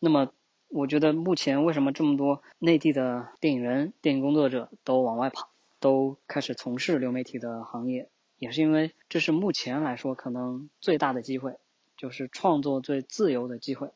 [0.00, 0.32] 那么，
[0.68, 5.50] 我觉得目前为什么这么多内地的电影人、电影工作者都往外跑，
[5.80, 8.08] 都开始从事流媒体的行业，
[8.38, 11.56] 也是因为这是目前来说可能最大的机会，
[11.96, 13.90] 就是创作最自由的机会。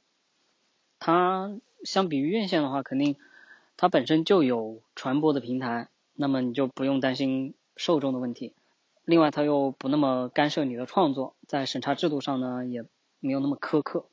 [0.99, 3.17] 它相比于院线的话，肯定
[3.77, 8.53] 它本身就有传播的平台，那么你就不用担心受众的问题。
[9.07, 12.85] 另外，它又不那么干涉你的创作，在审查制度上呢，也
[13.19, 14.05] 没有那么苛刻。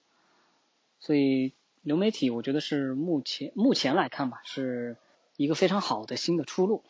[0.99, 4.97] 所以流媒体我觉得是目前目前来看吧，是
[5.35, 6.83] 一个非常好的新的出路。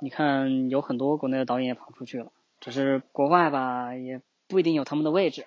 [0.00, 2.30] 你看有很多国内的导演也跑出去了，
[2.60, 5.46] 只是国外吧也不一定有他们的位置，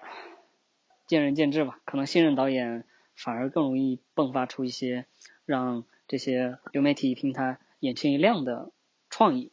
[1.07, 1.79] 见仁见智吧。
[1.85, 2.83] 可能新人导演
[3.15, 5.05] 反而更容易迸发出一些
[5.45, 8.71] 让这些流媒体平台眼前一亮的
[9.09, 9.51] 创意，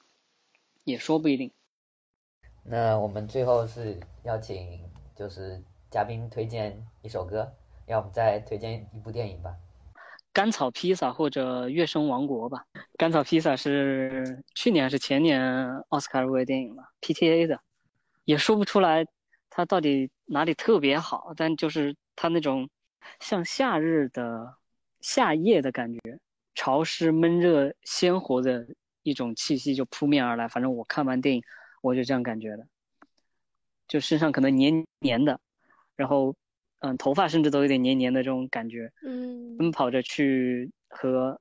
[0.85, 1.53] 也说不一定。
[2.65, 4.81] 那我们最后是要请
[5.15, 7.53] 就是嘉宾推荐一首歌，
[7.87, 9.57] 要不再推荐一部电影吧？
[10.37, 12.67] 甘草披萨或者月升王国吧。
[12.99, 17.59] 甘草披萨是去年还是前年奥斯卡入围电影吧？PTA 的，
[18.27, 19.07] 也说不出来
[19.49, 22.69] 它到底哪里特别好，但就是它那种
[23.19, 24.57] 像夏日的
[25.01, 26.01] 夏夜的感觉，
[26.55, 28.67] 潮湿、闷热、鲜活的
[29.05, 30.49] 一种气息就扑面而来。
[30.49, 31.43] 反正我看完电影。
[31.81, 32.67] 我就这样感觉的，
[33.89, 35.41] 就身上可能黏黏的，
[35.95, 36.35] 然后，
[36.93, 38.93] 嗯，头发甚至都有点黏黏的这种感觉。
[39.03, 41.41] 嗯，奔跑着去和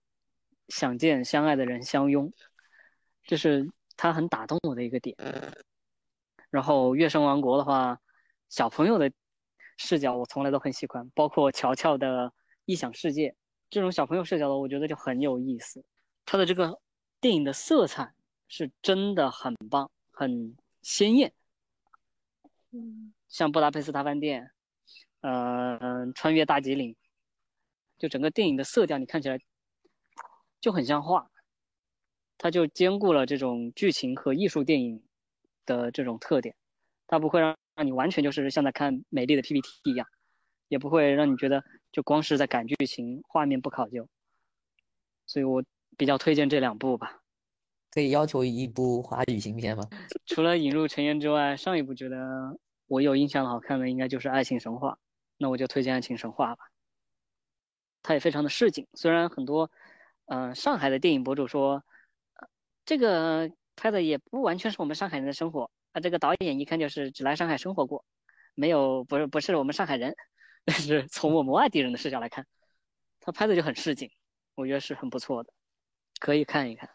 [0.67, 2.31] 想见相爱的人相拥，
[3.23, 5.15] 这是他很打动我的一个点。
[6.49, 7.99] 然后《月升王国》的话，
[8.49, 9.11] 小朋友的
[9.77, 12.33] 视角我从来都很喜欢，包括乔乔的
[12.65, 13.35] 异想世界
[13.69, 15.83] 这种小朋友视角的，我觉得就很有意思。
[16.25, 16.79] 他的这个
[17.19, 18.13] 电影的色彩
[18.47, 19.89] 是真的很棒。
[20.17, 21.33] 很鲜艳，
[22.71, 24.49] 嗯，像布达佩斯大饭店，
[25.25, 26.95] 呃，穿越大吉岭，
[27.97, 29.39] 就整个电影的色调，你看起来
[30.61, 31.31] 就很像画，
[32.37, 35.01] 它就兼顾了这种剧情和艺术电影
[35.65, 36.55] 的这种特点，
[37.07, 40.07] 它不会让让你完全就是像在看美丽的 PPT 一样，
[40.67, 44.07] 也不会让你觉得就光是在赶剧情，画面不考究，
[45.25, 45.63] 所以我
[45.97, 47.19] 比较推荐这两部吧。
[47.89, 49.85] 可以要求一部华语新片吗？
[50.27, 54.91] 除了引入尘烟之外，上一部觉得我有印象好看的应该就是《爱情神话》，
[55.37, 56.69] 那我就推荐《爱情神话》吧。
[58.01, 59.71] 它也非常的市井，虽然很多，
[60.25, 61.83] 嗯，上海的电影博主说，
[62.85, 68.05] 这个拍的也不完全是我们上海人的生活啊，这个导演一看就是只来上海生活过，
[68.53, 70.15] 没有不是不是我们上海人，
[70.65, 72.45] 但是从我们外地人的视角来看，
[73.19, 74.11] 他拍的就很市井，
[74.53, 75.51] 我觉得是很不错的，
[76.19, 76.89] 可以看一看。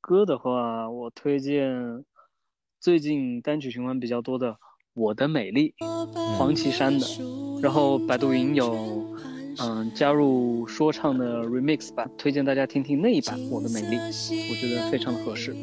[0.00, 2.04] 歌的话，我推荐
[2.80, 4.52] 最近单曲循环比较多的
[4.94, 5.74] 《我的美丽》，
[6.36, 7.06] 黄绮珊的。
[7.60, 9.04] 然后百度云有，
[9.58, 13.96] 嗯，加入说唱的 remix 版，推荐大家听听那一版《我的美丽》，
[14.50, 15.56] 我觉得非常的合适。